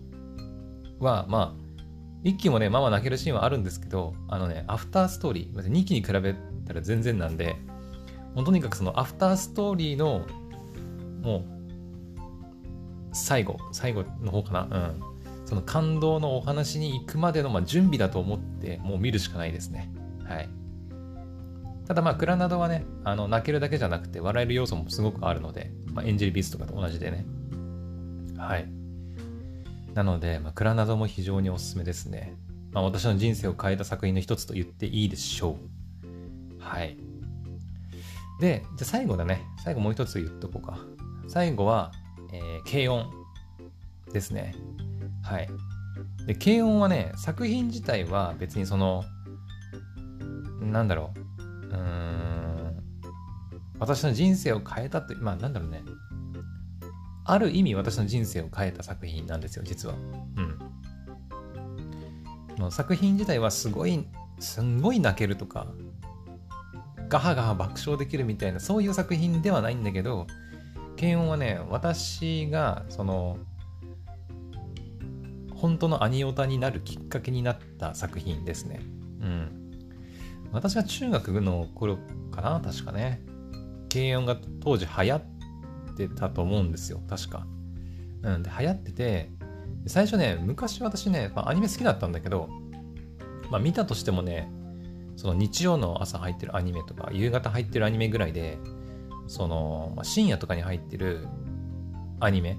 [0.99, 1.63] は、まあ、
[2.25, 6.35] 1期もね、まあまあ泣けるシーンはあるんですけど、あのね、アフターストーリー、2期に比べ
[6.67, 7.57] たら全然なんで、
[8.35, 10.25] もうとにかくそのアフターストーリーの
[11.23, 11.45] もう
[13.13, 15.13] 最後最後の方かなうん。
[15.45, 19.93] その感動のお話に行くまでのまあ準備だと思ってもう見るしかないですね。
[20.25, 20.49] はい。
[21.93, 27.27] ただまあクラナドはねあの泣けるだけじゃなくて笑える要素もすごくあるので、まあ、エンジェルビースとかと同じでね
[28.39, 28.67] はい
[29.93, 32.35] なので、まあ、クラナドも非常におすすめですね。
[32.73, 35.59] まあ、私の人生を変えた作品の一つと言っていいでしょ
[36.59, 36.63] う。
[36.63, 36.97] はい。
[38.41, 39.43] で、じゃ最後だね。
[39.63, 40.79] 最後もう一つ言っとこうか。
[41.29, 41.93] 最後は、
[42.33, 43.11] えー、軽音
[44.15, 44.55] ですね。
[45.23, 45.49] はい。
[46.27, 49.05] で、軽音はね、作品自体は別にその、
[50.63, 51.22] なんだろう。
[51.73, 52.83] うん。
[53.79, 55.83] 私の人生を変えたって、まあなんだろうね。
[57.25, 59.95] ある意味私の人生を変えた作品なんですよ、実は。
[62.59, 62.71] うん。
[62.71, 64.07] 作品自体はすごい、
[64.39, 65.67] すんごい泣けるとか、
[67.13, 70.27] ガハガハ爆笑できるみたいなそういう作品ではないんだけど
[70.99, 73.37] 軽音はね私がその
[75.55, 78.81] 本当のアニオタになるきっかけになった作品ですね
[79.21, 79.62] うん
[80.53, 81.99] 私が中学の頃
[82.31, 83.23] かな確かね。
[83.93, 85.23] 軽音が当時流行っ
[85.97, 87.47] てたと思うんですよ確か。
[88.23, 89.31] うんで流行ってて
[89.87, 92.49] 最初ね昔私ね、まあ、アニメ好きだったんだけど
[93.51, 94.51] まあ見たとしてもね
[95.17, 98.59] その日曜の朝入ってるアニメとか夕方入ってるアニメぐらいで
[99.27, 101.27] その、まあ、深夜とかに入ってる
[102.21, 102.57] アニメ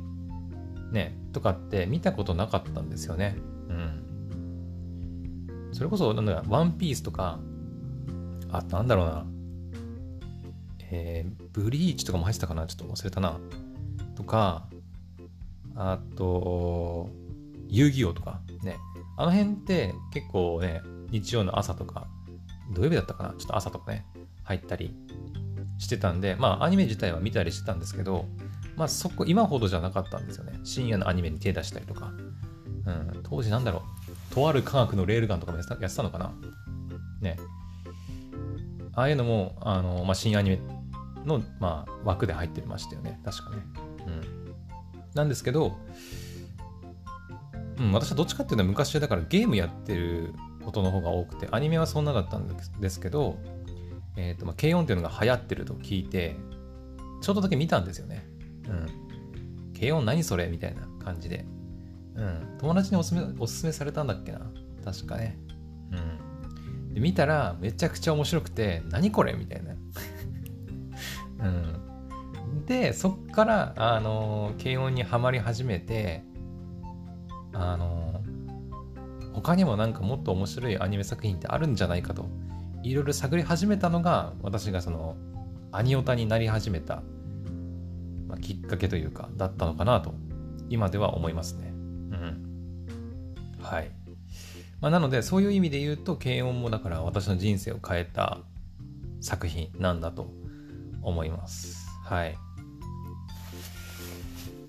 [0.92, 3.38] ねとかって見たことなかったんですよね。
[3.70, 4.00] うん。
[5.72, 7.40] それこそなんだワンピースとか
[8.54, 9.26] あなんだろうな
[10.96, 13.40] えー、ブリーチとかも入ってたかなちょっと忘れたな。
[14.16, 14.68] とか、
[15.76, 17.10] あと、
[17.68, 18.78] 遊戯王とかね。
[19.18, 22.08] あの辺って結構ね、日曜の朝とか、
[22.74, 24.06] 土曜日だったかなちょっと朝とかね、
[24.44, 24.96] 入ったり
[25.80, 28.26] してたんで、まあアニメ自体は見たりしてたんですけど、
[28.76, 30.60] まあそこ、今ほどじゃなかったんですよね。
[30.64, 32.12] 深夜のアニメに手出したりとか。
[32.86, 33.82] うん、当時なんだろ
[34.32, 34.36] う。
[34.36, 36.34] とある科学のレールガンとかもやってたのかな
[37.22, 37.38] ね。
[38.96, 40.60] ああいうのも、あの、まあ、新アニメ
[41.26, 43.20] の、まあ、枠で入ってましたよね。
[43.24, 43.58] 確かね。
[44.08, 44.56] うん。
[45.14, 45.78] なんですけど、
[47.80, 52.48] うん、私はどっちかっていうと昔だからゲームやってることの方が多くて、アニメはそんなだったん
[52.80, 53.38] ですけど、
[54.16, 56.36] え、ー、と、まあ、軽音っていうのが流行ってると聞いて、
[57.22, 58.28] ちょっとだけ見たんですよね。
[58.68, 59.74] うん。
[59.80, 61.46] 軽音何それみたいな感じで。
[62.16, 62.58] うん。
[62.60, 64.40] 友達におすすめ、おすすめされたんだっけな
[64.86, 65.40] 確かね。
[65.92, 66.23] うん。
[66.94, 69.74] で、見たらめちゃくちゃ面白くて、何これみたいな。
[71.46, 71.48] う
[72.62, 72.66] ん。
[72.66, 76.24] で、そっから、あの、軽音にはまり始めて、
[77.54, 78.22] あの、
[79.34, 82.26] 他にもなんかもっと面白いアニメ作品ってあるんじゃないかと、
[82.84, 85.16] いろいろ探り始めたのが、私がその、
[85.72, 87.02] アニオタになり始めた、
[88.28, 90.14] まあ、きっかけというか、だったのかなと、
[90.70, 91.70] 今では思いますね。
[91.70, 93.58] うん。
[93.60, 94.03] はい。
[94.84, 98.40] まあ、なので、そういう意味で言うと、軽音もだから私の人生を変えた
[99.22, 100.30] 作品なんだと
[101.02, 101.88] 思います。
[102.04, 102.36] はい。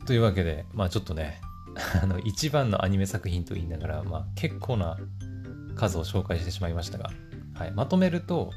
[0.07, 1.41] というわけで、まあちょっとね、
[2.01, 4.97] あの、一番のアニメ作品と言いながら、まあ結構な
[5.75, 7.11] 数を紹介してしまいましたが、
[7.55, 8.53] はい、まとめると、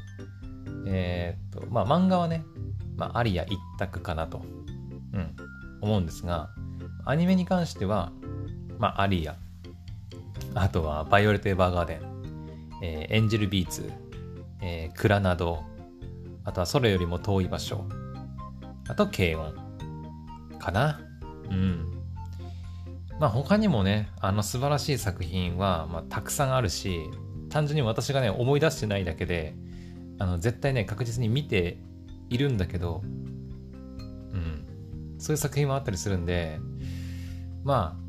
[0.86, 2.44] えー、っと、まあ漫画はね、
[2.96, 4.42] まあアリア一択かなと、
[5.12, 5.34] うん、
[5.80, 6.50] 思うんですが、
[7.04, 8.12] アニメに関しては、
[8.78, 9.34] まあアリア、
[10.54, 12.00] あとはバイオレット・エヴァーガーデン、
[12.82, 13.92] えー、エンジェル・ビーツ、
[14.60, 15.62] えー、クラナド、
[16.44, 17.84] あとはそれよりも遠い場所。
[18.88, 19.54] あと軽音。
[20.58, 21.00] かな。
[21.50, 21.86] うん。
[23.18, 27.00] まあ他にもね、あの素晴らしい作品は、まあ、たくさんあるし、
[27.50, 29.54] 単純に私がね、思い出してないだけで、
[30.18, 31.78] あの絶対ね、確実に見て
[32.28, 33.08] いるんだけど、う
[34.36, 34.64] ん。
[35.18, 36.60] そういう作品もあったりするんで、
[37.64, 38.07] まあ、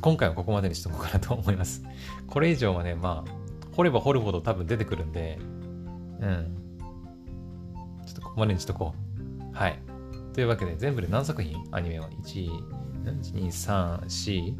[0.00, 1.82] 今回はここまでにしとこうかなと思います。
[2.26, 3.30] これ以上はね、まあ、
[3.76, 5.38] 掘れば掘るほど多分出てくるんで、
[6.20, 6.56] うん。
[8.06, 8.94] ちょっとここまでにしとこ
[9.52, 9.56] う。
[9.56, 9.78] はい。
[10.32, 11.62] というわけで、全部で何作品？
[11.70, 12.50] アニメは ?1、
[13.04, 14.56] 2、3、4、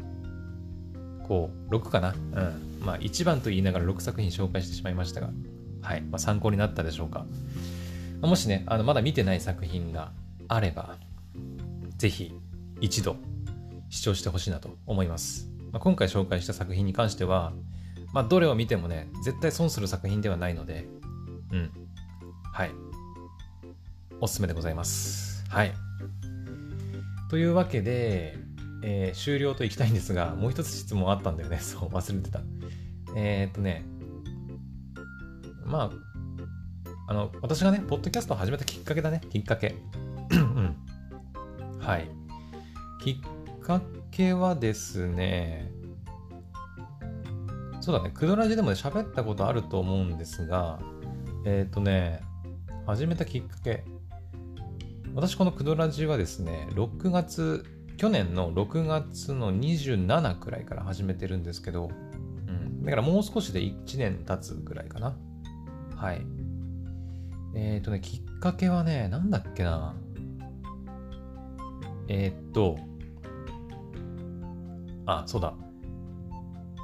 [1.27, 2.13] 5、6かな？
[2.13, 2.85] うん。
[2.85, 5.31] まあ、1番と言いながら6作品紹介してしまいましたが、
[5.81, 6.01] はい。
[6.01, 7.25] まあ、参考になったでしょうか。
[8.21, 10.11] もしね、あの、まだ見てない作品が
[10.47, 10.97] あれば、
[11.97, 12.33] ぜひ、
[12.79, 13.15] 一度、
[13.91, 15.47] 視聴してほしいなと思います。
[15.71, 17.53] まあ、今回紹介した作品に関しては、
[18.13, 20.87] まあ、どれを見てもね、絶対損する作品ではないので、
[21.51, 21.71] うん。
[22.51, 22.71] はい。
[24.19, 25.45] おすすめでございます。
[25.49, 25.73] はい。
[27.29, 28.37] というわけで、
[28.83, 31.59] えー、終了といきたいんですが、もう一つ質問あったんだよね。
[31.61, 32.41] そう、忘れてた。
[33.15, 33.85] えー、っとね、
[35.65, 35.91] まあ、
[37.07, 39.21] あの、私がね、ポッドキャストを始めたきっかけだね。
[39.29, 39.75] きっかけ。
[40.31, 40.75] うん。
[41.79, 42.09] はい。
[43.03, 43.15] きっ
[43.61, 45.71] かけはですね、
[47.79, 50.79] そうだね、クドラジでもね、喋ったことあると思うんですが、
[51.45, 52.21] えっ、ー、とね、
[52.85, 53.83] 始めたきっかけ。
[55.13, 57.65] 私このクドラジはですね、6月、
[57.97, 61.89] 去年の6月の27くらいから始めてるんですけど、
[62.47, 65.17] うん、だからもう少しで1年経つくらいかな。
[65.95, 66.21] はい。
[67.55, 69.95] えっ、ー、とね、きっかけはね、なんだっけな。
[72.07, 72.77] えっ、と、
[75.19, 75.53] あ、そうだ。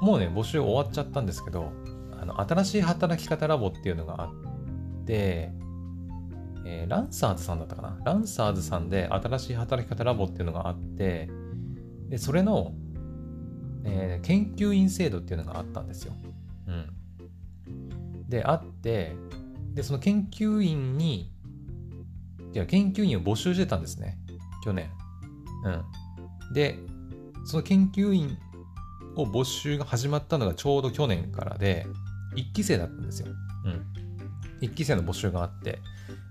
[0.00, 1.72] もうね、募集終わっちゃったんですけど、
[2.20, 5.52] あの、新しい働き方ラボっていうのがあって、
[6.64, 7.98] えー、ランサーズさんだったかな？
[8.04, 11.30] ランサーズさんで新しい働き方ラボっていうのがあって、
[12.08, 12.74] で、それの、
[13.84, 16.12] えー、研究員制度っていうのがあったんですよ。
[16.66, 18.28] うん。
[18.28, 19.16] で、あって、
[19.72, 21.32] で、その研究員に、
[22.52, 24.18] いや、研究員を募集してたんですね。
[24.64, 24.90] 去年。
[25.64, 25.70] う
[26.50, 26.52] ん。
[26.52, 26.78] で、
[27.48, 28.36] その研究員
[29.16, 31.86] を募集が始まったのがちょうど去年からで、
[32.36, 33.28] 1期生だったんですよ。
[33.64, 33.86] うん。
[34.60, 35.78] 1期生の募集があって、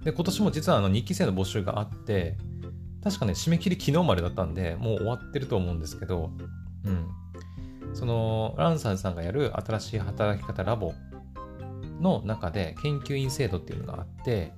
[0.03, 2.37] で、今年も実はあの2期生の募集があって、
[3.03, 6.29] 確かね、締め切り昨日までだったんで、もう終わってると思うんですけど、
[6.85, 7.07] うん。
[7.95, 10.93] その、ランサーズさんがやる新しい働き方ラボ
[11.99, 14.53] の中で研究員制度っていうのがあって、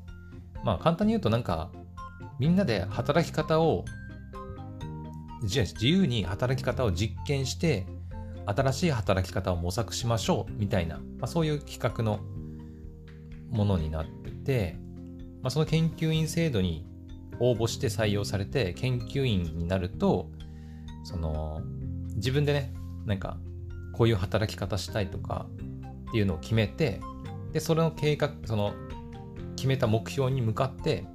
[0.66, 1.72] まあ簡単に言うとなんか、
[2.38, 3.86] みんなで働き方を、
[5.42, 7.86] 自由に働き方を実験して、
[8.46, 12.20] 新しい働き方を模索しましょうみたいな、まあ、そういう企画の
[13.52, 14.78] ものになってて、
[15.42, 16.86] まあ、その研究員制度に
[17.40, 20.30] 応募して採用されて研究員になると、
[21.04, 21.62] その、
[22.16, 22.74] 自分でね、
[23.06, 23.38] なんか、
[23.94, 25.48] こういう働き方したいとか
[26.10, 27.02] っていうのを決めて、
[27.54, 28.74] で、それの計画、その、
[29.56, 31.06] 決めた目標に向かって、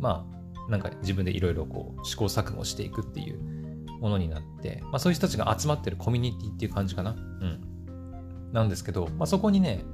[0.00, 3.53] まあ、なんか自分でいろいろこう試行錯誤していくっていう
[4.00, 7.12] ものになって、まあそういう人たちが集まってるコミュニティっていう感じかな。
[7.12, 7.60] うん。
[8.52, 9.84] なんですけど、まあそこにね、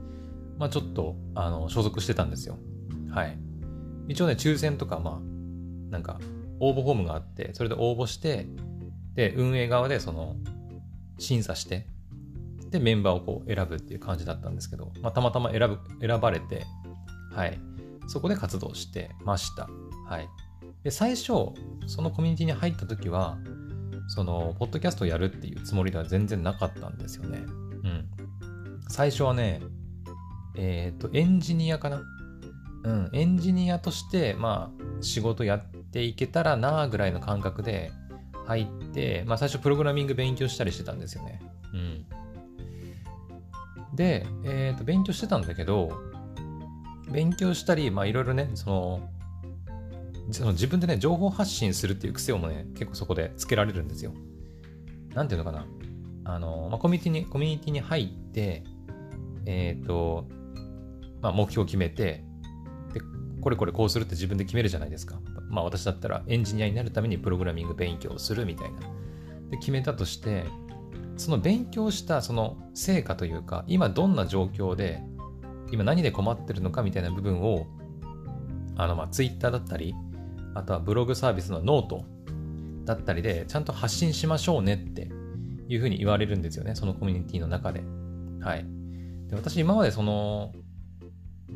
[0.59, 2.59] まあちょっと、あの、所属してたんですよ。
[3.11, 3.39] はい。
[4.09, 6.19] 一応ね、抽選とか、まあ、なんか、
[6.59, 8.47] 応募フォームがあって、それで応募して、
[9.15, 10.37] で、運営側でその、
[11.19, 11.87] 審査して、
[12.71, 16.67] で、メンバーをこう選ぶっていう感じだったんですけど、まあ、たまたま選ぶ、選ばれて、
[17.33, 17.59] はい。
[18.09, 19.69] そこで活動してました。
[20.07, 20.29] はい。
[20.83, 21.33] で、最初、
[21.87, 23.39] そのコミュニティに入った時は、
[24.13, 27.39] その、ポッドキャストをやるっていうつもりでは全然なかったんですよね。
[27.39, 28.09] うん。
[28.89, 29.63] 最初はね、
[30.57, 32.03] えっ、ー、と、エンジニアかな？
[32.83, 37.93] うん、エンジニアとして、まあ、仕事やっていけたらなぐらいの感覚で
[38.47, 41.41] 入って、まあ、最初プログラミング勉強したりしてたんですよね。
[41.73, 42.05] うん。
[43.95, 45.93] で、えっ、ー、と、勉強してたんだけど、
[47.13, 49.09] 勉強したり、まあ、いろいろね、その、
[50.33, 54.13] その自分でね、情報発信するっていう癖をもね、結構そこでつけられるんですよ。
[55.15, 55.67] なんていうのかな。
[56.25, 58.65] あの、まあ、コミュニティに、コミュニティに入って、
[59.47, 60.29] えっ、ー、と、
[61.23, 62.25] まあ、目標を決めて、
[62.93, 63.01] で、
[63.41, 65.21] これこれこうするって自分で決めるじゃないですか。
[65.49, 68.81] まあ私だったらエンジニアになるためにプログラミング勉強をするみたいな。
[69.51, 70.45] で、決めたとして、
[71.17, 75.03] その勉強したその成果というか、今どんな状況で、
[75.73, 77.67] 今何で困ってるのかみたいな部分を、
[78.77, 79.95] あの、まあ Twitter だったり、
[80.55, 82.05] あとはブログサービスのノート
[82.85, 85.11] だったりで、ちゃんと発信しましょうねって
[85.69, 86.75] いうふうに言われるんですよね。
[86.75, 87.83] そのコミュニティの中で。
[88.41, 88.67] はい。
[89.29, 90.53] で私今までその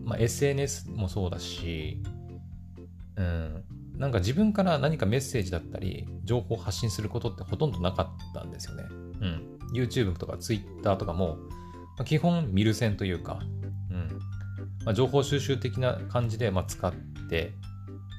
[0.04, 2.02] まあ、SNS もそうだし、
[3.16, 3.64] うん、
[3.96, 8.84] なんか自分から何かメッセージだったり、情報を発信することってほとんどなかったんですよね。
[8.90, 9.58] うん。
[9.72, 11.36] YouTube とか Twitter とかも、
[11.96, 13.40] まあ、基本見る線というか、
[13.90, 14.08] うん。
[14.84, 16.92] まあ、情報収集的な感じで、まあ、使っ
[17.28, 17.52] て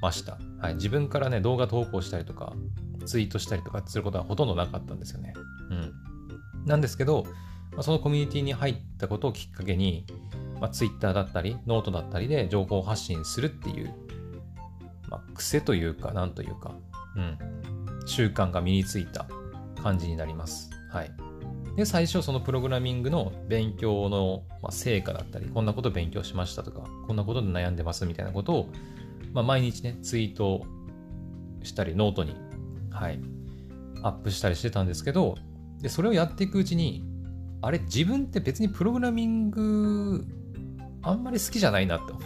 [0.01, 0.39] ました。
[0.65, 0.75] はい。
[0.75, 2.53] 自分からね、動画投稿したりとか、
[3.05, 5.33] ツイートしたりとかすることはほとんどなかったんですよね。
[5.69, 5.93] うん。
[6.65, 7.25] なんですけど、
[7.71, 10.05] まあ、そのコミュニティに入ったことをきっかけに、
[10.59, 13.93] まあ、Twitter だったり、ノートだったりで情報発信するっていう、
[15.09, 16.73] まあ、癖というか、なんというか、
[17.15, 17.37] うん、
[18.07, 19.27] 習慣が身についた
[19.83, 20.71] 感じになります。
[20.91, 21.11] はい。
[21.75, 28.69] で、最初そのプログラミングの勉強の、成果だったり、こんなこと勉強しましたとか、こんなことで悩んでますみたいなことを、
[29.35, 30.63] まあ、毎日ね、ツイート
[31.61, 32.33] したり、ノートに、
[32.89, 33.19] はい、
[34.01, 35.35] アップしたりしてたんですけど、
[35.81, 37.03] で、それをやっていくうちに、
[37.61, 40.25] あれ、自分って別にプログラミング
[41.01, 42.17] あんまり好きじゃないなと。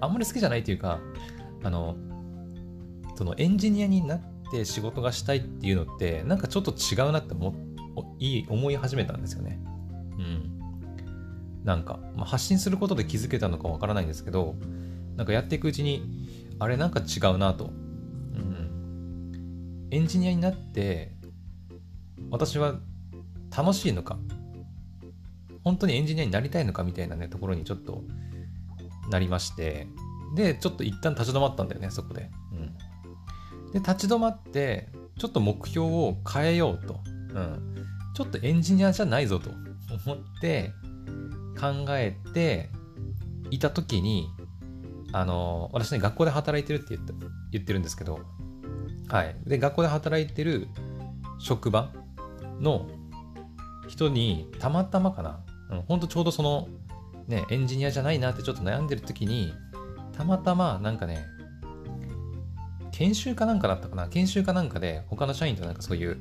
[0.00, 1.00] あんまり好きじゃないというか、
[1.62, 1.96] あの、
[3.14, 7.54] そのエンジニアになって仕事がしたいっていうのって、なんかちょっと違うなって思
[8.18, 9.60] いい思い始めたんですよね。
[10.18, 11.62] うん。
[11.62, 14.54] なんか、まあ、発信することで気づけたのかわからないんですけど、
[15.16, 16.02] なんかやっていくうちに、
[16.64, 17.66] あれなんか違うなと。
[17.66, 17.68] う
[18.38, 19.88] ん。
[19.90, 21.12] エンジニアになって、
[22.30, 22.76] 私は
[23.54, 24.18] 楽しいのか
[25.62, 28.02] 本当にエンジニアになりたいのかみたいなね、ところにちょっと
[29.10, 29.86] なりまして、
[30.34, 32.30] で、ちょっと一旦立ち止まったんだよね、そこで。
[32.52, 33.72] うん。
[33.72, 37.00] で、立ち止まって、ちょっと目標を変えようと。
[37.34, 37.74] うん。
[38.14, 40.72] ちょっとエンジニアじゃないぞと思って
[41.60, 42.70] 考えて
[43.50, 44.28] いた時に、
[45.14, 47.14] あの、私ね、学校で働いてるって言った
[47.52, 48.18] 言ってるんですけど、
[49.08, 49.36] はい。
[49.46, 50.66] で、学校で働いてる
[51.38, 51.92] 職場
[52.60, 52.88] の
[53.86, 55.38] 人にたまたまかな、
[55.70, 56.66] うん、ほんとちょうどその、
[57.28, 59.54] ね、エンジニアじゃないなってちょっと悩んでる時に、
[60.16, 61.24] たまたまなんかね、
[62.90, 66.16] 研修かなんかだったかな研修かなんかで他の社員となんかそういう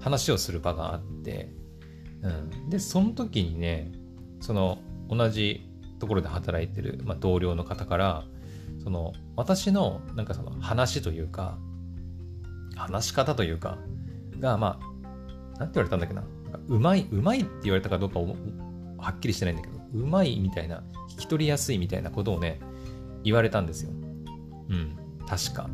[0.00, 1.50] 話をする場があって、
[2.22, 2.70] うん。
[2.70, 3.92] で、その時にね、
[4.40, 4.78] その
[5.10, 8.24] 同じところで働いてる、まあ、同僚の方から、
[8.88, 11.58] その私のなんかその話というか、
[12.74, 13.76] 話し方というか、
[14.40, 14.80] が、ま
[15.54, 16.24] あ、なんて言われたんだっけな。
[16.68, 22.60] うまい、うまいって言われたかどうかはっきりしてないんだけど、うまいみたいな、聞き取りやすいみたいなことをね、
[23.24, 23.90] 言われたんですよ。
[24.70, 25.68] うん、確か。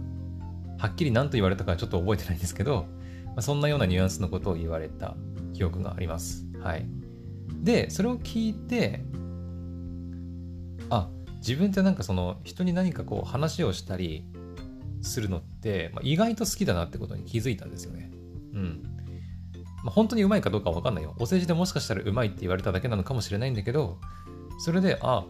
[0.78, 2.86] はっきり何と言われたかちょっと覚えてないんですけど、
[3.26, 5.14] まあ、そんなようなニュアンスのことを言われた
[5.52, 6.48] 記憶があります。
[6.60, 6.84] はい。
[7.62, 9.04] で、それを聞いて、
[10.90, 11.08] あ、
[11.47, 14.24] 自分ってなんかその人に何かこう話をしたり
[15.03, 18.11] するのって、まあ、意外と好きだなってことに気づいたんですよね。
[18.55, 18.82] うん。
[19.84, 21.14] まあ、本当にうまいかどうかは分かんないよ。
[21.18, 23.99] お世辞でもしかしたらうまいって言われただけなのかもしれないんだけど、
[24.59, 25.26] それで、あ、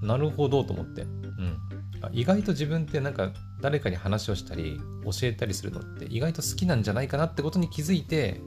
[0.00, 1.02] なるほどと思って。
[1.02, 1.58] うん。
[2.12, 8.40] 意外と自分ってなんか誰かに話をしたり教えたりするのって意外と好きなんじゃないかなってことに気づいて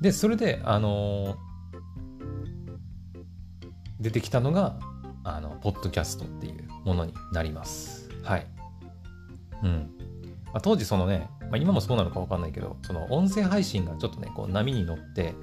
[0.00, 1.36] でそれであの、
[4.00, 4.78] 出てきたのが
[5.24, 8.08] あのポッドキャストっていうものになります。
[8.22, 8.46] はい。
[9.62, 9.90] うん。
[10.46, 15.34] まあ、当時そのね、まあ、今もそうなのか分かんないけどその音声配信がちょっとねこう波に乗って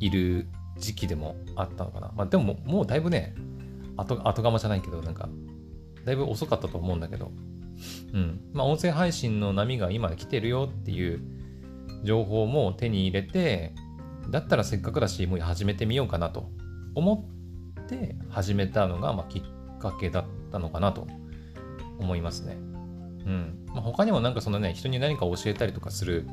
[0.00, 0.46] いる
[0.78, 2.12] 時期でもあったのかな。
[2.14, 3.34] まあでももうだいぶね
[3.96, 5.28] 後後釜じゃないけどなんか
[6.04, 7.32] だいぶ遅かったと思うんだけど。
[8.12, 8.40] うん。
[8.52, 11.20] まあ音声配信の波が今来てるよっていう
[12.04, 13.74] 情報も手に入れて
[14.30, 16.50] だったらせっかくだしもう始めてみようかなと
[16.94, 17.37] 思って
[17.88, 21.06] て始めたのが、まあ、きっかけだったのかなと
[21.98, 22.54] 思いますね。
[22.54, 23.64] うん。
[23.66, 26.26] まあ、他にもなんかそのね、人に何か教えたりとかする、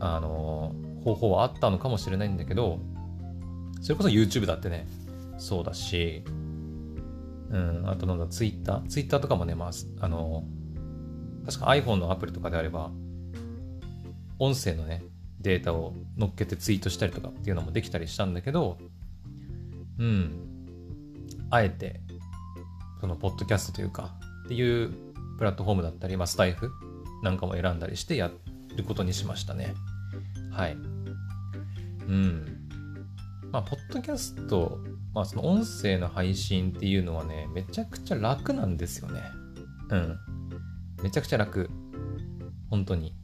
[0.00, 0.74] あの、
[1.04, 2.78] 方法はあったのかもしれないんだけど、
[3.80, 4.86] それこそ YouTube だってね、
[5.38, 6.24] そうだし、
[7.50, 10.44] うん、あとなんだ、Twitter？Twitter とかもね、まあ、あの、
[11.46, 12.90] 確か iPhone のアプリとかであれば、
[14.38, 15.04] 音声のね、
[15.40, 18.78] データを乗っけてツイートしたりとかっていうのもできたりしたんだけど、
[19.98, 20.66] うん、
[21.50, 22.00] あえて、
[23.00, 24.14] その、ポッドキャストというか、
[24.46, 24.92] っていう
[25.38, 26.70] プラットフォームだったり、まあ、スタイフ
[27.22, 28.30] なんかも選んだりしてや
[28.76, 29.74] ることにしましたね。
[30.52, 30.72] はい。
[30.72, 30.76] う
[32.12, 32.68] ん。
[33.50, 34.78] まあ、ポッドキャスト、
[35.12, 39.22] まあ、その音声の配信っていうのはね、めちゃくちゃ楽なんですよね。
[39.90, 40.18] うん。
[41.02, 41.70] めちゃくちゃ楽。
[42.70, 43.14] 本当に。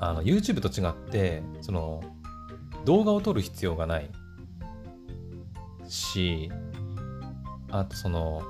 [0.00, 2.02] あの、YouTube と違って、その、
[2.84, 4.10] 動画を撮る必要がない
[5.90, 6.50] し、
[7.70, 8.42] あとその、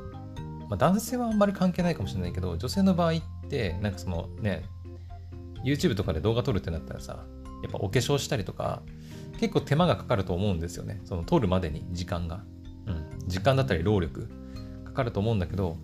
[0.69, 4.65] まあ、男性はあんまり関係ないかもしれないけど、女性の場合って、なんかそのね、
[5.65, 7.25] YouTube とかで動画撮るってなったらさ、
[7.63, 8.83] やっぱお化粧したりとか、
[9.39, 11.01] 結構手間がかかると思うんですよね。
[11.05, 12.45] その撮るまでに時間が。
[12.87, 13.29] うん。
[13.29, 14.29] 時間だったり労力
[14.85, 15.77] かかると思うんだけど、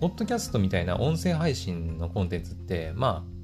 [0.00, 3.38] ポッドキャストみたいな音声配信のコンテンツって、まあ、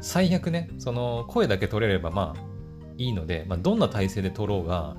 [0.00, 2.40] 最悪ね、その声だけ撮れればまあ
[2.98, 4.96] いいので、まあ、どんな体勢で撮ろうが、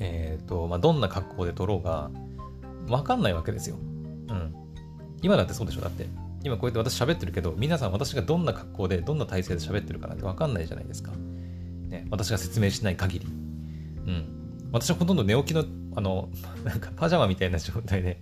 [0.00, 2.10] えっ、ー、と、まあ、どんな格好で撮ろうが、
[2.88, 3.76] わかんないわけですよ。
[3.76, 4.54] うん。
[5.22, 6.06] 今だってそうでしょだって。
[6.42, 11.12] 今こうやって私喋ってるけど、皆さん私がどんな格好で、どんな体勢で喋ってるかなんてわかんないじゃないですか。
[11.12, 13.26] ね、私が説明しない限り。
[13.26, 13.30] う
[14.10, 14.40] ん。
[14.72, 15.64] 私はほとんど寝起きの、
[15.96, 16.30] あの、
[16.64, 18.20] なんかパジャマみたいな状態で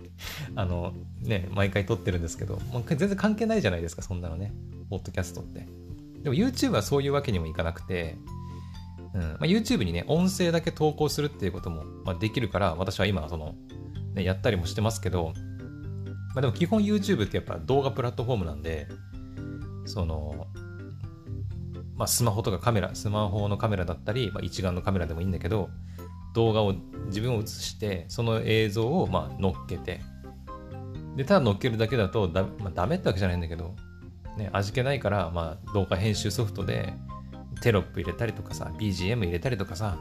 [0.55, 4.53] あの、ね、毎回撮ってるんですけど、もう全然関係ないじゃないですか、そんなのね。
[4.89, 5.67] ポッドキャストって。
[6.23, 8.17] でも YouTube はそういうわけにもいかなくて、
[9.13, 9.21] うん。
[9.21, 13.55] まあ、YouTube にね、音声だけ投稿するっていうことも、まあ、できるから、私は今、その、
[14.13, 15.33] ね、やったりもしてますけど、
[16.35, 18.87] まあ、でも基本 YouTube ってやっぱ動画プラットフォームなんで、
[19.85, 20.47] その、
[21.95, 25.69] まあ、スマホとかカメラ、スマホのカメラだったり、まあ、一眼のカメラでもいいんだけど、
[26.33, 26.73] 動画を
[27.07, 30.01] 自分を映して、その映像をまあ乗っけて、
[31.15, 33.75] で、ただ乗っけるだけだとだ、まあ、ダメってわけじゃないんだけど、
[34.37, 36.93] ね、味気ないから、まあ、動画編集ソフトで
[37.61, 39.97] テロップ入れたりとかさ、BGM 入れたりとかさ、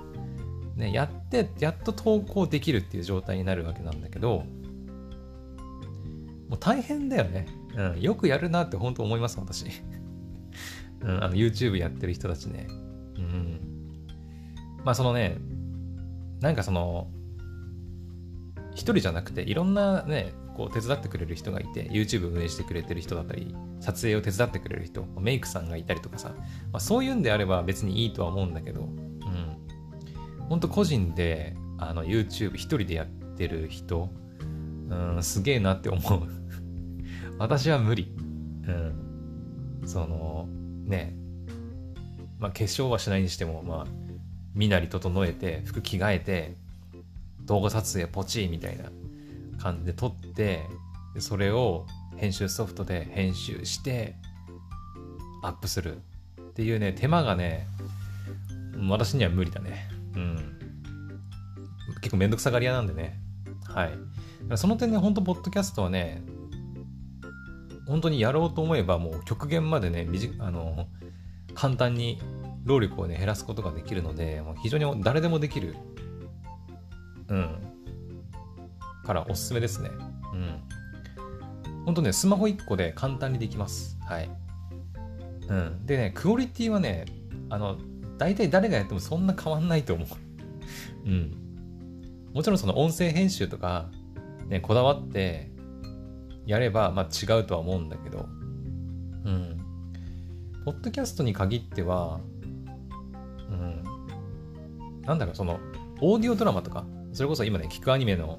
[0.76, 4.44] ね、やって、やっと投稿できるっていう状態になるわけなんだけど、
[6.48, 7.46] もう大変だよね。
[7.76, 9.66] うん、よくやるなって本当思います、私。
[11.02, 12.66] うん、あの YouTube やってる人たちね。
[13.16, 13.60] うん。
[14.84, 15.36] まあそのね、
[16.40, 17.10] なんかその、
[18.74, 26.34] 一人じゃなくて、いろんなね、こう手伝ってくれる人がいて、YouTube 運営してくれてる人だったり、撮影を手伝ってくれる人、メイクさんがいたりとかさ、
[26.72, 28.88] まあ、そういうんであれば別にいいとは思うんだけど、
[30.48, 34.10] ほんと個人であの YouTube 一人でやってる人、
[34.90, 36.22] うん、すげえなって思う
[37.38, 38.12] 私は無理。
[38.66, 39.82] うん。
[39.86, 40.48] その、
[40.86, 41.14] ね、
[42.40, 43.86] まあ化粧はしないにしても、まあ、
[44.54, 46.56] 身なり整えて、服着替えて、
[47.42, 48.90] 動画撮影ポチーみたいな
[49.58, 50.66] 感じで撮って、
[51.18, 51.86] それを
[52.16, 54.16] 編集ソフトで編集して、
[55.42, 55.98] アップする
[56.40, 57.66] っていうね、手間がね、
[58.88, 59.88] 私には無理だね。
[60.14, 60.58] うん。
[62.00, 63.18] 結構めんどくさがり屋なんでね。
[63.66, 63.98] はい。
[64.56, 66.22] その点ね、ほんと、ポッドキャストはね、
[67.86, 70.06] 本当にやろうと思えば、もう極限までね、
[70.38, 70.86] あの、
[71.54, 72.20] 簡単に
[72.64, 75.74] 労力をね、減らすことができるので、もう非常に誰でもできる。
[77.28, 77.57] うん。
[79.08, 79.90] からおすすめですね。
[80.34, 81.84] うん。
[81.86, 83.98] ほんとね、スマホ1個で簡単にできます。
[84.06, 84.30] はい。
[85.48, 85.86] うん。
[85.86, 87.06] でね、クオリティはね、
[87.48, 87.78] あの、
[88.18, 90.08] 大体誰がやってもそんな変わんないと思う。
[91.06, 91.32] うん。
[92.34, 93.88] もちろんその音声編集とか、
[94.46, 95.50] ね、こだわって
[96.44, 98.28] やれば、まあ違うとは思うんだけど、
[99.24, 99.58] うん。
[100.66, 102.20] ポッドキャストに限っては、
[103.48, 103.82] うん。
[105.00, 105.60] なんだろう、その、
[106.02, 106.84] オーディオドラマとか、
[107.14, 108.38] それこそ今ね、聞くアニメの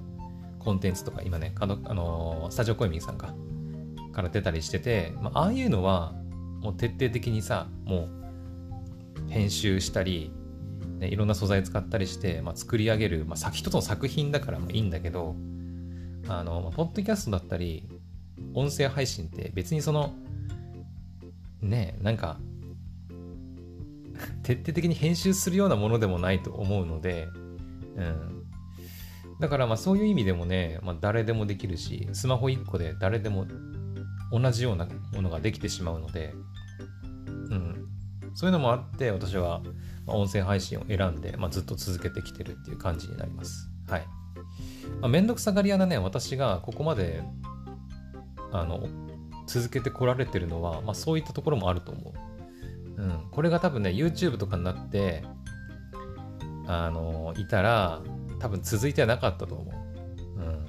[0.60, 3.34] コンテンツとか今ね、あの、スタジオコイミンさんか、
[4.12, 6.14] から出たりしてて、まあ、あいうのは、
[6.62, 8.10] もう徹底的にさ、も
[9.28, 10.32] う、編集したり、
[10.99, 15.36] ね、いろんな素材使ったりして、まあ、作り上げる、まあ、先一つの作品だからまあいいんだけど、
[16.28, 17.88] あの、まあポッドキャストだったり、
[18.53, 20.14] 音声配信って別にその、
[21.62, 22.38] ねなんか、
[24.43, 27.28] 徹底的に編集するようなものでもないと思うので、
[27.95, 28.39] うん。
[29.40, 33.46] だからまあそういう意味でもね、まあ、誰でもできるし、スマホ1個で誰でも
[34.32, 36.34] 同じようなものができてしまうので、
[37.50, 37.86] うん。
[38.36, 39.62] そういうのもあって私は
[40.08, 43.70] 音声配信を選んで、まあ、ずっと続けてきてるっていう感じになります。
[43.88, 44.06] はい。
[45.02, 47.24] まあ、めんどくさがり屋なね、私がここまで、
[48.52, 48.88] あの、
[49.48, 52.14] 続けてこられてるのは、まあそういったところもあると思
[52.98, 53.02] う。
[53.02, 53.28] うん。
[53.32, 55.24] これが多分ね、YouTube とかになって、
[56.68, 58.02] あの、いたら、
[58.40, 60.40] 多分続いてはなかったと思う。
[60.42, 60.66] うん。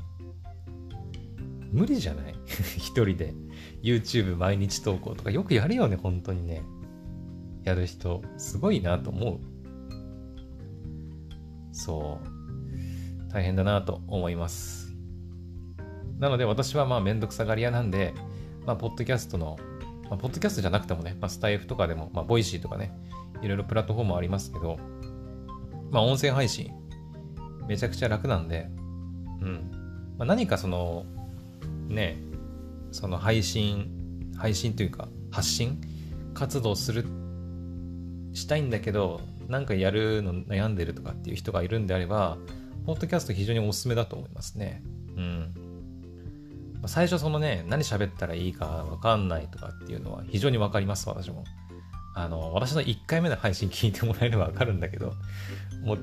[1.81, 2.35] 無理じゃない？
[2.79, 3.35] 一人で
[3.83, 6.63] YouTube 毎日投稿とかよくやるよね、本当にね。
[7.65, 9.39] やる人、すごいなと思う。
[11.73, 12.19] そ
[13.29, 13.31] う。
[13.33, 14.95] 大変だなと思います。
[16.19, 18.13] なので私はまあめんどくさがり屋なんで、
[18.67, 19.57] まあ、ポッドキャストの、
[20.11, 22.93] まあ、ポッドキャストじゃなくてもね、まあ、スタエフとかでも、まあ、 Voicy とかね、
[23.41, 24.79] いろいろプラットフォームありますけど、
[25.91, 26.73] まあ、音声配信、
[27.67, 28.69] めちゃくちゃ楽なんで、
[29.41, 30.15] うん。
[30.19, 31.05] まあ、何かその、
[31.89, 32.19] ね、
[32.93, 35.81] その配信、配信というか、発信
[36.35, 37.05] 活動する、
[38.33, 42.39] したいんだけど、なんかやるの悩んでるとかっていう人がいるんであれば、
[42.87, 44.83] ポッドキャスト非常におすすめだと思いますね。
[45.17, 45.55] うん。
[46.87, 51.45] 最初そのね、何喋ったらいいかわかんないとかっていうのは非常にわかります、私も。
[52.15, 55.15] あの、私の1回目の配信聞いてもらえればわかるんだけど、
[55.85, 55.99] もう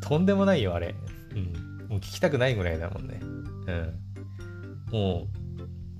[0.00, 0.94] とんでもないよ、あれ。
[1.32, 1.88] うん。
[1.88, 3.20] もう聞きたくないぐらいだもんね。
[3.22, 3.94] うん。
[4.92, 5.38] もう、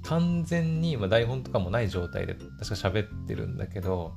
[0.08, 4.14] 完全に、まあ、台本とかもない状態で確か喋ってるんだけど、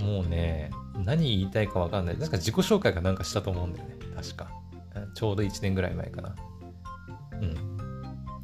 [0.00, 0.70] もうね、
[1.04, 2.16] 何言いたいかわかんない。
[2.16, 3.96] 確か自己紹介かなんかしたと思うんだよね。
[4.14, 4.50] 確か。
[5.14, 6.34] ちょうど1年ぐらい前かな。
[7.40, 7.56] うん。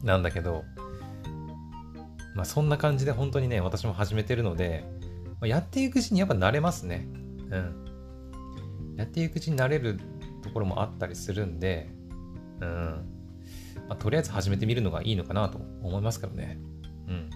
[0.03, 0.65] なんだけど、
[2.35, 4.85] まあそんな感じで本当にね、私も始めてるので、
[5.41, 7.07] まあ、やっていくうちにやっぱ慣れますね。
[7.51, 7.88] うん。
[8.99, 9.99] やっていくうちになれる
[10.43, 11.89] ところもあったりするんで、
[12.61, 13.05] うん。
[13.89, 16.59] まあ、とりあえず始めてみるのがいいのかなと思いますけどね。
[17.07, 17.31] うん。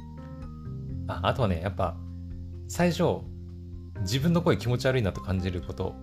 [1.06, 1.96] あ、あとはね、やっぱ、
[2.66, 3.20] 最初、
[4.00, 5.94] 自分の声気持ち悪いなと感じること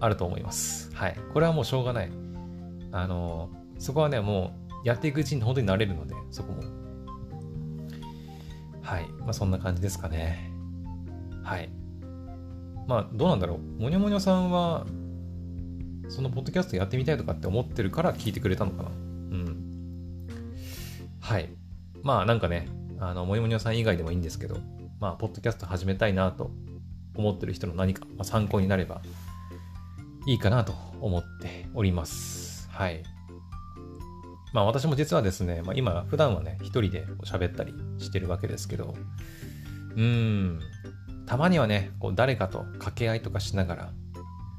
[0.00, 0.90] あると思います。
[0.94, 1.16] はい。
[1.34, 2.10] これはもうしょうがない。
[2.90, 6.62] あの、そこはね、もうやっていくうちに本当になれるので、そこも。
[8.80, 9.08] はい。
[9.20, 10.50] まあそんな感じですかね。
[11.42, 11.68] はい。
[12.86, 13.82] まあ、どうなんだろう。
[13.82, 14.86] もにょもにょさんは、
[16.08, 18.88] そのポッドキャストやってみたいとかって思ってるから聞いてくれたのかな。
[18.88, 20.26] うん。
[21.20, 21.48] はい。
[22.02, 22.68] まあ、なんかね、
[22.98, 24.58] あの、もにょもにょさん以外でもいいんですけど、
[25.00, 26.50] まあ、ポッドキャスト始めたいなと
[27.16, 29.02] 思ってる人の何か、まあ、参考になれば
[30.26, 32.68] いいかなと思っております。
[32.70, 33.02] はい。
[34.52, 38.94] まあ私も実はですね、まあ今普段はね、一人で喋ったりしてるわけですけど、
[39.96, 40.60] うーん、
[41.26, 43.92] たまにはね、こう誰かと掛け合いとかしながら、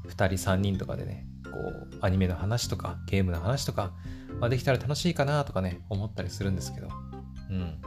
[0.08, 3.94] 2人3人とかでね、こうアニメの話とかゲームの話とか、
[4.40, 6.88] まあ、できたら楽しいかなとかね、思ったりするんですけど、
[7.50, 7.82] うん。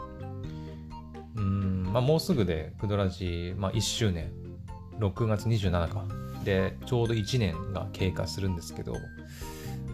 [1.37, 4.33] うん、まあもうすぐで、クドラジ、まあ1周年、
[4.99, 6.05] 6月27か。
[6.45, 8.95] で、ちょうど1年が経過するんですけど、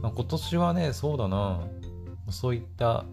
[0.02, 1.60] まあ、今年はね、そうだな、
[2.30, 3.04] そういった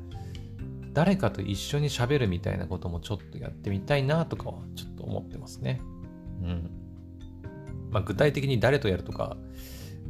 [0.94, 5.82] 誰かと一緒に喋るみたいなこともちょっとやってみたいなとかはちょっと思ってますね。
[6.42, 6.70] うん。
[7.92, 9.38] まあ具体的に誰とやるとか、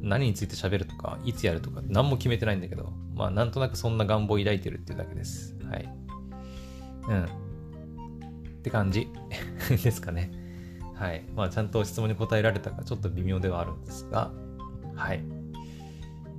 [0.01, 5.55] 何について喋るとか、いつやるとか、何も決めてないんだけど、まあなんとなくそんな願望を抱いてるっていうだけです。
[5.69, 5.89] はい。
[7.07, 7.25] うん。
[7.25, 7.27] っ
[8.63, 9.07] て感じ
[9.69, 10.31] ですかね。
[10.95, 11.23] はい。
[11.35, 14.31] まあちゃんと質問に答えられたかちょっと微妙ではあるんですが、
[14.95, 15.23] はい。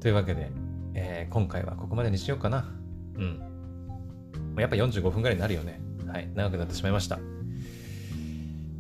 [0.01, 0.51] というわけで、
[0.95, 2.69] えー、今回はここまでにしようかな。
[3.15, 3.52] うん。
[4.61, 5.81] やっぱ45分ぐらいになるよね。
[6.07, 6.29] はい。
[6.35, 7.19] 長くなってしまいました。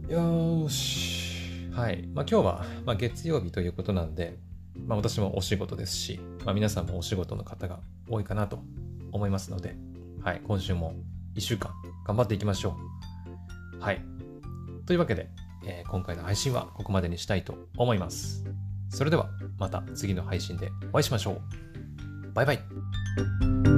[0.09, 1.70] よし。
[1.73, 2.07] はい。
[2.14, 4.39] まあ今日は、まあ、月曜日ということなんで、
[4.87, 8.62] まあ私もお仕事ですし、まあ皆さんもお仕事の方が多いかなと
[9.12, 9.77] 思いますので、
[10.23, 10.43] はい。
[10.47, 10.95] 今週も
[11.35, 11.73] 1週間
[12.05, 12.77] 頑張っていきましょ
[13.79, 13.81] う。
[13.83, 14.03] はい。
[14.87, 15.31] というわけで、
[15.64, 18.45] えー、今回の配信はここまでにしたいと思います。
[18.91, 21.41] それではまた次の配信でお会いしましょう。
[22.35, 23.72] バイバイ。